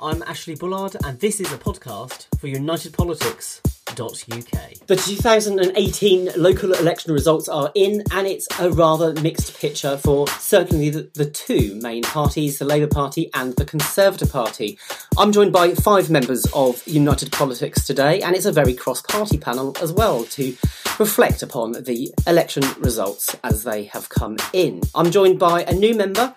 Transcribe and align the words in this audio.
I'm 0.00 0.22
Ashley 0.22 0.54
Bullard, 0.54 0.96
and 1.04 1.18
this 1.18 1.40
is 1.40 1.52
a 1.52 1.58
podcast 1.58 2.26
for 2.38 2.46
United 2.46 2.92
Politics. 2.92 3.60
UK. 3.98 4.86
The 4.86 4.94
2018 4.94 6.30
local 6.36 6.72
election 6.72 7.12
results 7.12 7.48
are 7.48 7.72
in, 7.74 8.04
and 8.12 8.28
it's 8.28 8.46
a 8.60 8.70
rather 8.70 9.12
mixed 9.20 9.58
picture 9.58 9.96
for 9.96 10.28
certainly 10.28 10.90
the, 10.90 11.10
the, 11.14 11.28
two 11.28 11.74
main 11.82 12.04
parties, 12.04 12.58
the 12.58 12.64
Labour 12.64 12.86
Party 12.86 13.28
and 13.34 13.56
the 13.56 13.64
Conservative 13.64 14.30
Party. 14.30 14.78
I'm 15.16 15.32
joined 15.32 15.52
by 15.52 15.74
five 15.74 16.10
members 16.10 16.46
of 16.54 16.86
United 16.86 17.32
Politics 17.32 17.84
today, 17.84 18.20
and 18.20 18.36
it's 18.36 18.46
a 18.46 18.52
very 18.52 18.74
cross 18.74 19.02
party 19.02 19.36
panel 19.36 19.76
as 19.82 19.92
well 19.92 20.22
to 20.26 20.56
reflect 21.00 21.42
upon 21.42 21.72
the 21.72 22.14
election 22.24 22.62
results 22.78 23.34
as 23.42 23.64
they 23.64 23.84
have 23.84 24.08
come 24.08 24.36
in. 24.52 24.82
I'm 24.94 25.10
joined 25.10 25.40
by 25.40 25.64
a 25.64 25.72
new 25.72 25.94
member. 25.94 26.32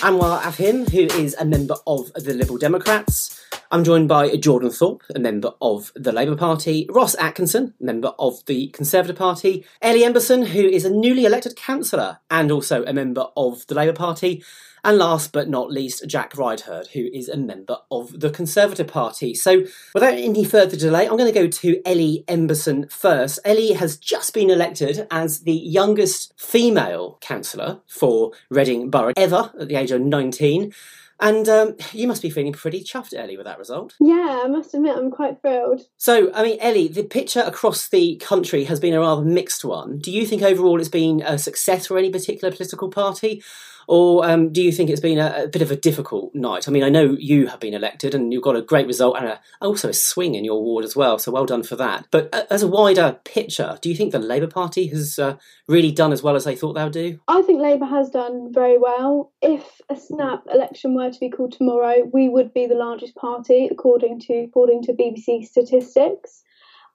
Anwar 0.00 0.42
Afhim, 0.42 0.90
who 0.90 1.04
is 1.18 1.34
a 1.40 1.46
member 1.46 1.74
of 1.86 2.12
the 2.12 2.34
Liberal 2.34 2.58
Democrats. 2.58 3.42
I'm 3.70 3.82
joined 3.82 4.08
by 4.08 4.36
Jordan 4.36 4.68
Thorpe, 4.68 5.02
a 5.14 5.18
member 5.18 5.54
of 5.62 5.90
the 5.96 6.12
Labour 6.12 6.36
Party, 6.36 6.86
Ross 6.90 7.16
Atkinson, 7.18 7.72
member 7.80 8.12
of 8.18 8.44
the 8.44 8.68
Conservative 8.68 9.16
Party, 9.16 9.64
Ellie 9.80 10.02
Emberson, 10.02 10.48
who 10.48 10.60
is 10.60 10.84
a 10.84 10.90
newly 10.90 11.24
elected 11.24 11.56
councillor 11.56 12.18
and 12.30 12.52
also 12.52 12.84
a 12.84 12.92
member 12.92 13.28
of 13.38 13.66
the 13.68 13.74
Labour 13.74 13.94
Party, 13.94 14.44
and 14.86 14.98
last 14.98 15.32
but 15.32 15.48
not 15.48 15.70
least, 15.70 16.06
Jack 16.06 16.34
Rydeheard, 16.34 16.86
who 16.92 17.10
is 17.12 17.28
a 17.28 17.36
member 17.36 17.78
of 17.90 18.20
the 18.20 18.30
Conservative 18.30 18.86
Party. 18.86 19.34
So, 19.34 19.64
without 19.92 20.14
any 20.14 20.44
further 20.44 20.76
delay, 20.76 21.08
I'm 21.08 21.16
going 21.16 21.32
to 21.32 21.38
go 21.38 21.48
to 21.48 21.82
Ellie 21.84 22.24
Emberson 22.28 22.90
first. 22.90 23.40
Ellie 23.44 23.72
has 23.72 23.96
just 23.96 24.32
been 24.32 24.48
elected 24.48 25.08
as 25.10 25.40
the 25.40 25.52
youngest 25.52 26.38
female 26.38 27.18
councillor 27.20 27.80
for 27.88 28.30
Reading 28.48 28.88
Borough 28.88 29.12
ever 29.16 29.52
at 29.60 29.66
the 29.66 29.74
age 29.74 29.90
of 29.90 30.02
19. 30.02 30.72
And 31.18 31.48
um, 31.48 31.76
you 31.92 32.06
must 32.06 32.22
be 32.22 32.30
feeling 32.30 32.52
pretty 32.52 32.84
chuffed, 32.84 33.14
Ellie, 33.14 33.36
with 33.36 33.46
that 33.46 33.58
result. 33.58 33.94
Yeah, 33.98 34.42
I 34.44 34.48
must 34.48 34.72
admit, 34.72 34.96
I'm 34.96 35.10
quite 35.10 35.40
thrilled. 35.40 35.80
So, 35.96 36.30
I 36.32 36.44
mean, 36.44 36.58
Ellie, 36.60 36.88
the 36.88 37.02
picture 37.02 37.40
across 37.40 37.88
the 37.88 38.16
country 38.16 38.64
has 38.64 38.78
been 38.78 38.94
a 38.94 39.00
rather 39.00 39.24
mixed 39.24 39.64
one. 39.64 39.98
Do 39.98 40.12
you 40.12 40.26
think 40.26 40.42
overall 40.42 40.78
it's 40.78 40.88
been 40.88 41.22
a 41.22 41.38
success 41.38 41.86
for 41.86 41.98
any 41.98 42.10
particular 42.10 42.54
political 42.54 42.88
party? 42.88 43.42
Or 43.88 44.28
um, 44.28 44.52
do 44.52 44.62
you 44.62 44.72
think 44.72 44.90
it's 44.90 45.00
been 45.00 45.18
a, 45.18 45.44
a, 45.44 45.48
bit 45.48 45.62
of 45.62 45.70
a 45.70 45.76
difficult 45.76 46.34
night? 46.34 46.66
I 46.66 46.70
mean, 46.70 46.82
I 46.82 46.88
know 46.88 47.16
you 47.18 47.46
have 47.46 47.60
been 47.60 47.74
elected 47.74 48.14
and 48.14 48.32
you've 48.32 48.42
got 48.42 48.56
a 48.56 48.62
great 48.62 48.86
result 48.86 49.16
and 49.16 49.26
a, 49.26 49.40
also 49.60 49.90
a 49.90 49.94
swing 49.94 50.34
in 50.34 50.44
your 50.44 50.62
ward 50.62 50.84
as 50.84 50.96
well, 50.96 51.18
so 51.18 51.30
well 51.30 51.46
done 51.46 51.62
for 51.62 51.76
that. 51.76 52.06
But 52.10 52.28
uh, 52.34 52.44
as 52.50 52.62
a 52.62 52.68
wider 52.68 53.18
picture, 53.24 53.78
do 53.80 53.88
you 53.88 53.96
think 53.96 54.12
the 54.12 54.18
Labour 54.18 54.48
Party 54.48 54.88
has 54.88 55.18
uh, 55.18 55.36
really 55.68 55.92
done 55.92 56.12
as 56.12 56.22
well 56.22 56.36
as 56.36 56.44
they 56.44 56.56
thought 56.56 56.72
they 56.72 56.84
would 56.84 56.92
do? 56.92 57.20
I 57.28 57.42
think 57.42 57.60
Labour 57.60 57.86
has 57.86 58.10
done 58.10 58.52
very 58.52 58.78
well. 58.78 59.32
If 59.40 59.80
a 59.88 59.96
snap 59.96 60.44
election 60.52 60.94
were 60.94 61.10
to 61.10 61.20
be 61.20 61.30
called 61.30 61.52
tomorrow, 61.52 62.08
we 62.12 62.28
would 62.28 62.52
be 62.52 62.66
the 62.66 62.74
largest 62.74 63.14
party 63.14 63.68
according 63.70 64.20
to 64.20 64.34
according 64.34 64.82
to 64.82 64.92
BBC 64.92 65.44
statistics. 65.44 66.42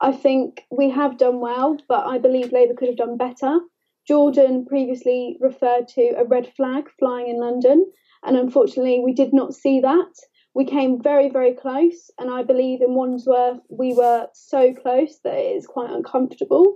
I 0.01 0.11
think 0.11 0.65
we 0.71 0.89
have 0.89 1.17
done 1.17 1.39
well, 1.39 1.77
but 1.87 2.07
I 2.07 2.17
believe 2.17 2.51
Labour 2.51 2.73
could 2.73 2.87
have 2.87 2.97
done 2.97 3.17
better. 3.17 3.59
Jordan 4.07 4.65
previously 4.65 5.37
referred 5.39 5.87
to 5.89 6.13
a 6.17 6.25
red 6.25 6.51
flag 6.55 6.89
flying 6.97 7.27
in 7.27 7.39
London, 7.39 7.85
and 8.23 8.37
unfortunately, 8.37 8.99
we 8.99 9.13
did 9.13 9.33
not 9.33 9.53
see 9.53 9.79
that. 9.81 10.13
We 10.53 10.65
came 10.65 11.01
very, 11.01 11.29
very 11.29 11.53
close, 11.53 12.11
and 12.19 12.29
I 12.29 12.43
believe 12.43 12.81
in 12.81 12.93
Wandsworth 12.93 13.61
we 13.69 13.93
were 13.93 14.27
so 14.33 14.73
close 14.73 15.19
that 15.23 15.37
it 15.37 15.55
is 15.55 15.67
quite 15.67 15.89
uncomfortable. 15.89 16.75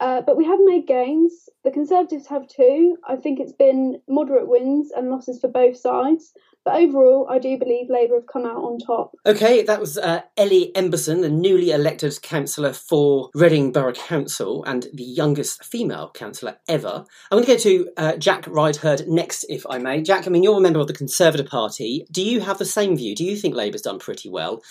Uh, 0.00 0.22
but 0.22 0.38
we 0.38 0.46
have 0.46 0.58
made 0.64 0.86
gains. 0.86 1.50
The 1.62 1.70
Conservatives 1.70 2.26
have 2.28 2.48
too. 2.48 2.96
I 3.06 3.16
think 3.16 3.38
it's 3.38 3.52
been 3.52 4.00
moderate 4.08 4.48
wins 4.48 4.90
and 4.96 5.10
losses 5.10 5.38
for 5.38 5.48
both 5.48 5.76
sides. 5.76 6.32
But 6.64 6.74
overall, 6.76 7.26
I 7.30 7.38
do 7.38 7.56
believe 7.58 7.88
Labour 7.88 8.16
have 8.16 8.26
come 8.26 8.44
out 8.44 8.56
on 8.56 8.78
top. 8.78 9.12
Okay, 9.24 9.62
that 9.62 9.80
was 9.80 9.96
uh, 9.96 10.22
Ellie 10.36 10.72
Emberson, 10.74 11.22
the 11.22 11.30
newly 11.30 11.70
elected 11.70 12.20
councillor 12.22 12.72
for 12.72 13.30
Reading 13.34 13.72
Borough 13.72 13.92
Council 13.92 14.62
and 14.64 14.86
the 14.92 15.04
youngest 15.04 15.64
female 15.64 16.10
councillor 16.12 16.58
ever. 16.68 17.04
I'm 17.30 17.38
going 17.38 17.46
to 17.46 17.52
go 17.52 17.58
to 17.58 17.90
uh, 17.96 18.16
Jack 18.16 18.44
Rydeheard 18.44 19.08
next, 19.08 19.44
if 19.48 19.64
I 19.70 19.78
may. 19.78 20.02
Jack, 20.02 20.26
I 20.26 20.30
mean, 20.30 20.42
you're 20.42 20.58
a 20.58 20.60
member 20.60 20.80
of 20.80 20.86
the 20.86 20.92
Conservative 20.92 21.46
Party. 21.46 22.06
Do 22.10 22.22
you 22.22 22.40
have 22.40 22.58
the 22.58 22.64
same 22.64 22.96
view? 22.96 23.14
Do 23.14 23.24
you 23.24 23.36
think 23.36 23.54
Labour's 23.54 23.82
done 23.82 23.98
pretty 23.98 24.28
well? 24.28 24.62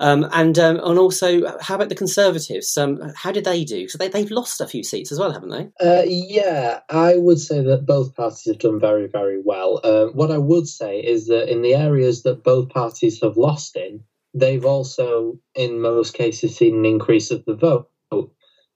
Um, 0.00 0.28
and 0.32 0.56
um, 0.58 0.76
and 0.76 0.98
also, 0.98 1.58
how 1.60 1.74
about 1.74 1.88
the 1.88 1.94
Conservatives? 1.94 2.78
Um, 2.78 3.12
how 3.16 3.32
did 3.32 3.44
they 3.44 3.64
do? 3.64 3.88
So 3.88 3.98
they, 3.98 4.08
they've 4.08 4.30
lost 4.30 4.60
a 4.60 4.66
few 4.66 4.84
seats 4.84 5.10
as 5.10 5.18
well, 5.18 5.32
haven't 5.32 5.50
they? 5.50 5.68
Uh, 5.84 6.04
yeah, 6.06 6.80
I 6.88 7.16
would 7.16 7.40
say 7.40 7.62
that 7.62 7.84
both 7.84 8.14
parties 8.14 8.44
have 8.46 8.58
done 8.58 8.78
very, 8.78 9.08
very 9.08 9.42
well. 9.44 9.80
Uh, 9.82 10.06
what 10.06 10.30
I 10.30 10.38
would 10.38 10.68
say 10.68 11.00
is 11.00 11.26
that 11.26 11.37
in 11.46 11.62
the 11.62 11.74
areas 11.74 12.22
that 12.22 12.44
both 12.44 12.68
parties 12.68 13.20
have 13.22 13.36
lost 13.36 13.76
in, 13.76 14.02
they've 14.34 14.64
also, 14.64 15.38
in 15.54 15.80
most 15.80 16.14
cases, 16.14 16.56
seen 16.56 16.76
an 16.76 16.84
increase 16.84 17.30
of 17.30 17.44
the 17.44 17.54
vote. 17.54 17.90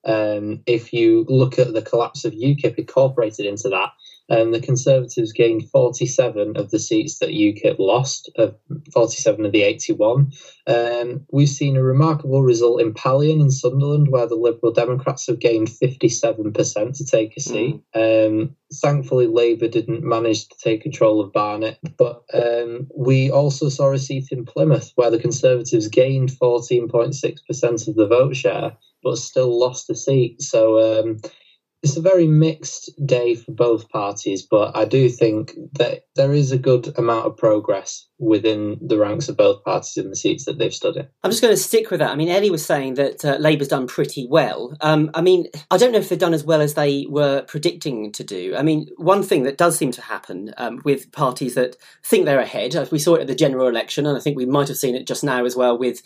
Um, 0.04 0.62
if 0.66 0.92
you 0.92 1.24
look 1.28 1.58
at 1.58 1.72
the 1.74 1.82
collapse 1.82 2.24
of 2.24 2.32
UKIP 2.32 2.76
incorporated 2.76 3.46
into 3.46 3.68
that, 3.68 3.90
um, 4.32 4.50
the 4.50 4.60
Conservatives 4.60 5.30
gained 5.32 5.68
47 5.68 6.56
of 6.56 6.70
the 6.70 6.78
seats 6.78 7.18
that 7.18 7.28
UKIP 7.28 7.78
lost, 7.78 8.30
uh, 8.38 8.48
47 8.92 9.44
of 9.44 9.52
the 9.52 9.62
81. 9.62 10.32
Um, 10.66 11.26
we've 11.30 11.48
seen 11.48 11.76
a 11.76 11.82
remarkable 11.82 12.42
result 12.42 12.80
in 12.80 12.94
Pallion 12.94 13.42
in 13.42 13.50
Sunderland, 13.50 14.08
where 14.08 14.26
the 14.26 14.34
Liberal 14.34 14.72
Democrats 14.72 15.26
have 15.26 15.38
gained 15.38 15.68
57% 15.68 16.96
to 16.96 17.04
take 17.04 17.36
a 17.36 17.40
seat. 17.40 17.82
Mm. 17.94 18.26
Um, 18.42 18.56
thankfully, 18.80 19.26
Labour 19.26 19.68
didn't 19.68 20.02
manage 20.02 20.48
to 20.48 20.56
take 20.58 20.80
control 20.80 21.20
of 21.20 21.32
Barnet. 21.32 21.78
But 21.98 22.22
um, 22.32 22.88
we 22.96 23.30
also 23.30 23.68
saw 23.68 23.92
a 23.92 23.98
seat 23.98 24.28
in 24.30 24.46
Plymouth, 24.46 24.92
where 24.94 25.10
the 25.10 25.18
Conservatives 25.18 25.88
gained 25.88 26.30
14.6% 26.30 27.88
of 27.88 27.94
the 27.96 28.06
vote 28.06 28.34
share, 28.34 28.78
but 29.02 29.18
still 29.18 29.58
lost 29.58 29.90
a 29.90 29.94
seat. 29.94 30.40
So 30.40 31.00
um, 31.00 31.20
it's 31.82 31.96
a 31.96 32.00
very 32.00 32.28
mixed 32.28 32.90
day 33.04 33.34
for 33.34 33.50
both 33.50 33.88
parties, 33.88 34.42
but 34.42 34.76
I 34.76 34.84
do 34.84 35.08
think 35.08 35.54
that 35.74 36.04
there 36.14 36.32
is 36.32 36.52
a 36.52 36.58
good 36.58 36.96
amount 36.96 37.26
of 37.26 37.36
progress 37.36 38.06
within 38.18 38.78
the 38.80 38.96
ranks 38.96 39.28
of 39.28 39.36
both 39.36 39.64
parties 39.64 39.96
in 39.96 40.08
the 40.08 40.14
seats 40.14 40.44
that 40.44 40.58
they've 40.58 40.72
stood 40.72 40.96
in. 40.96 41.08
I'm 41.24 41.30
just 41.32 41.42
going 41.42 41.52
to 41.52 41.60
stick 41.60 41.90
with 41.90 41.98
that. 41.98 42.10
I 42.10 42.14
mean, 42.14 42.28
Ellie 42.28 42.50
was 42.50 42.64
saying 42.64 42.94
that 42.94 43.24
uh, 43.24 43.36
Labour's 43.38 43.66
done 43.66 43.88
pretty 43.88 44.28
well. 44.30 44.76
Um, 44.80 45.10
I 45.14 45.22
mean, 45.22 45.48
I 45.72 45.76
don't 45.76 45.90
know 45.90 45.98
if 45.98 46.08
they've 46.08 46.18
done 46.18 46.34
as 46.34 46.44
well 46.44 46.60
as 46.60 46.74
they 46.74 47.06
were 47.08 47.42
predicting 47.42 48.12
to 48.12 48.22
do. 48.22 48.54
I 48.56 48.62
mean, 48.62 48.86
one 48.96 49.24
thing 49.24 49.42
that 49.42 49.58
does 49.58 49.76
seem 49.76 49.90
to 49.92 50.02
happen 50.02 50.54
um, 50.58 50.80
with 50.84 51.10
parties 51.10 51.54
that 51.56 51.76
think 52.04 52.26
they're 52.26 52.38
ahead, 52.38 52.76
we 52.92 53.00
saw 53.00 53.16
it 53.16 53.22
at 53.22 53.26
the 53.26 53.34
general 53.34 53.66
election, 53.66 54.06
and 54.06 54.16
I 54.16 54.20
think 54.20 54.36
we 54.36 54.46
might 54.46 54.68
have 54.68 54.76
seen 54.76 54.94
it 54.94 55.08
just 55.08 55.24
now 55.24 55.44
as 55.44 55.56
well 55.56 55.76
with 55.76 56.00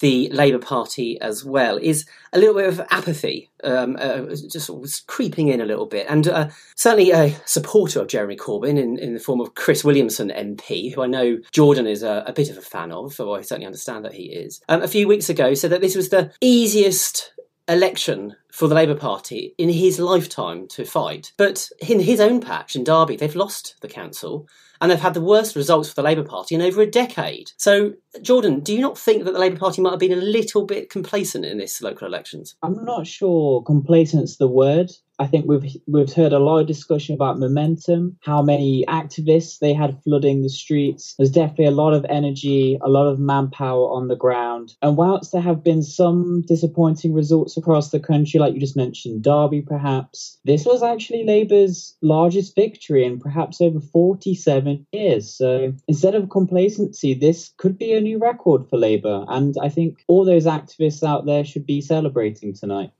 the 0.00 0.28
Labour 0.30 0.58
Party 0.58 1.20
as 1.20 1.44
well 1.44 1.78
is 1.78 2.06
a 2.32 2.38
little 2.38 2.54
bit 2.54 2.68
of 2.68 2.80
apathy, 2.90 3.50
um, 3.64 3.96
uh, 3.98 4.34
just 4.50 5.06
creeping 5.06 5.48
in 5.48 5.60
a 5.60 5.66
little 5.66 5.86
bit. 5.86 6.06
And 6.08 6.28
uh, 6.28 6.48
certainly 6.74 7.10
a 7.12 7.34
supporter 7.46 8.00
of 8.00 8.08
Jeremy 8.08 8.36
Corbyn 8.36 8.78
in, 8.78 8.98
in 8.98 9.14
the 9.14 9.20
form 9.20 9.40
of 9.40 9.54
Chris 9.54 9.84
Williamson 9.84 10.28
MP, 10.28 10.94
who 10.94 11.02
I 11.02 11.06
know 11.06 11.38
Jordan 11.52 11.86
is 11.86 12.02
a, 12.02 12.24
a 12.26 12.32
bit 12.32 12.50
of 12.50 12.58
a 12.58 12.62
fan 12.62 12.92
of, 12.92 13.18
or 13.20 13.38
I 13.38 13.42
certainly 13.42 13.66
understand 13.66 14.04
that 14.04 14.14
he 14.14 14.24
is, 14.24 14.60
um, 14.68 14.82
a 14.82 14.88
few 14.88 15.08
weeks 15.08 15.28
ago 15.28 15.54
said 15.54 15.70
that 15.70 15.80
this 15.80 15.96
was 15.96 16.10
the 16.10 16.32
easiest 16.40 17.32
election 17.68 18.36
for 18.56 18.68
the 18.68 18.74
Labour 18.74 18.94
Party 18.94 19.54
in 19.58 19.68
his 19.68 20.00
lifetime 20.00 20.66
to 20.68 20.86
fight. 20.86 21.30
But 21.36 21.68
in 21.86 22.00
his 22.00 22.20
own 22.20 22.40
patch 22.40 22.74
in 22.74 22.84
Derby, 22.84 23.16
they've 23.16 23.36
lost 23.36 23.76
the 23.82 23.88
council 23.88 24.48
and 24.80 24.90
they've 24.90 24.98
had 24.98 25.12
the 25.12 25.20
worst 25.20 25.56
results 25.56 25.90
for 25.90 25.96
the 25.96 26.02
Labour 26.02 26.22
Party 26.22 26.54
in 26.54 26.62
over 26.62 26.80
a 26.80 26.86
decade. 26.86 27.52
So, 27.58 27.92
Jordan, 28.22 28.60
do 28.60 28.72
you 28.72 28.80
not 28.80 28.96
think 28.96 29.24
that 29.24 29.32
the 29.32 29.38
Labour 29.38 29.58
Party 29.58 29.82
might 29.82 29.90
have 29.90 30.00
been 30.00 30.12
a 30.12 30.16
little 30.16 30.64
bit 30.64 30.88
complacent 30.88 31.44
in 31.44 31.58
this 31.58 31.82
local 31.82 32.06
elections? 32.06 32.56
I'm 32.62 32.82
not 32.82 33.06
sure 33.06 33.62
complacent's 33.62 34.38
the 34.38 34.48
word. 34.48 34.90
I 35.18 35.26
think 35.26 35.46
we've 35.46 35.76
we've 35.86 36.12
heard 36.12 36.32
a 36.32 36.38
lot 36.38 36.58
of 36.58 36.66
discussion 36.66 37.14
about 37.14 37.38
momentum, 37.38 38.18
how 38.22 38.42
many 38.42 38.84
activists 38.86 39.58
they 39.58 39.72
had 39.72 40.02
flooding 40.02 40.42
the 40.42 40.48
streets. 40.48 41.14
There's 41.16 41.30
definitely 41.30 41.66
a 41.66 41.70
lot 41.70 41.94
of 41.94 42.04
energy, 42.08 42.78
a 42.82 42.88
lot 42.88 43.06
of 43.06 43.18
manpower 43.18 43.88
on 43.88 44.08
the 44.08 44.16
ground. 44.16 44.74
And 44.82 44.96
whilst 44.96 45.32
there 45.32 45.40
have 45.40 45.64
been 45.64 45.82
some 45.82 46.42
disappointing 46.46 47.14
results 47.14 47.56
across 47.56 47.90
the 47.90 48.00
country, 48.00 48.38
like 48.38 48.54
you 48.54 48.60
just 48.60 48.76
mentioned, 48.76 49.22
Derby 49.22 49.62
perhaps, 49.62 50.38
this 50.44 50.66
was 50.66 50.82
actually 50.82 51.24
Labour's 51.24 51.96
largest 52.02 52.54
victory 52.54 53.04
in 53.04 53.18
perhaps 53.18 53.60
over 53.60 53.80
47 53.80 54.86
years. 54.92 55.34
So 55.34 55.72
instead 55.88 56.14
of 56.14 56.28
complacency, 56.28 57.14
this 57.14 57.52
could 57.56 57.78
be 57.78 57.94
a 57.94 58.00
new 58.00 58.18
record 58.18 58.68
for 58.68 58.76
Labour. 58.76 59.24
And 59.28 59.54
I 59.62 59.70
think 59.70 60.04
all 60.08 60.24
those 60.24 60.44
activists 60.44 61.02
out 61.02 61.24
there 61.24 61.44
should 61.44 61.66
be 61.66 61.80
celebrating 61.80 62.54
tonight. 62.54 62.90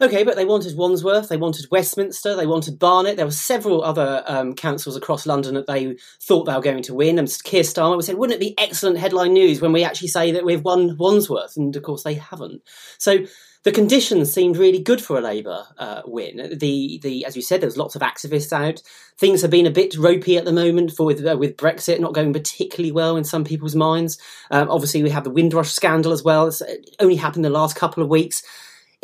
Okay, 0.00 0.24
but 0.24 0.36
they 0.36 0.44
wanted 0.44 0.76
Wandsworth, 0.76 1.28
they 1.28 1.36
wanted 1.36 1.70
Westminster, 1.70 2.34
they 2.34 2.46
wanted 2.46 2.78
Barnet. 2.78 3.16
There 3.16 3.26
were 3.26 3.32
several 3.32 3.84
other 3.84 4.24
um, 4.26 4.54
councils 4.54 4.96
across 4.96 5.26
London 5.26 5.54
that 5.54 5.66
they 5.66 5.96
thought 6.20 6.44
they 6.44 6.54
were 6.54 6.60
going 6.60 6.82
to 6.84 6.94
win. 6.94 7.18
And 7.18 7.28
Keir 7.44 7.62
Starmer 7.62 8.02
said, 8.02 8.16
wouldn't 8.16 8.36
it 8.36 8.44
be 8.44 8.58
excellent 8.58 8.98
headline 8.98 9.32
news 9.32 9.60
when 9.60 9.72
we 9.72 9.84
actually 9.84 10.08
say 10.08 10.32
that 10.32 10.44
we've 10.44 10.64
won 10.64 10.96
Wandsworth? 10.98 11.56
And 11.56 11.74
of 11.76 11.82
course, 11.82 12.02
they 12.02 12.14
haven't. 12.14 12.62
So 12.98 13.18
the 13.64 13.72
conditions 13.72 14.30
seemed 14.30 14.58
really 14.58 14.78
good 14.78 15.00
for 15.00 15.16
a 15.16 15.22
Labour 15.22 15.64
uh, 15.78 16.02
win. 16.04 16.58
The 16.58 17.00
the 17.02 17.24
as 17.24 17.34
you 17.34 17.40
said, 17.40 17.62
there's 17.62 17.78
lots 17.78 17.96
of 17.96 18.02
activists 18.02 18.52
out. 18.52 18.82
Things 19.16 19.40
have 19.40 19.50
been 19.50 19.66
a 19.66 19.70
bit 19.70 19.96
ropey 19.96 20.36
at 20.36 20.44
the 20.44 20.52
moment 20.52 20.92
for 20.92 21.06
with 21.06 21.24
uh, 21.24 21.36
with 21.38 21.56
Brexit 21.56 21.98
not 21.98 22.12
going 22.12 22.34
particularly 22.34 22.92
well 22.92 23.16
in 23.16 23.24
some 23.24 23.42
people's 23.42 23.74
minds. 23.74 24.18
Um, 24.50 24.70
obviously, 24.70 25.02
we 25.02 25.10
have 25.10 25.24
the 25.24 25.30
Windrush 25.30 25.72
scandal 25.72 26.12
as 26.12 26.22
well. 26.22 26.46
It's 26.46 26.62
only 27.00 27.16
happened 27.16 27.44
the 27.44 27.50
last 27.50 27.74
couple 27.74 28.02
of 28.02 28.10
weeks. 28.10 28.42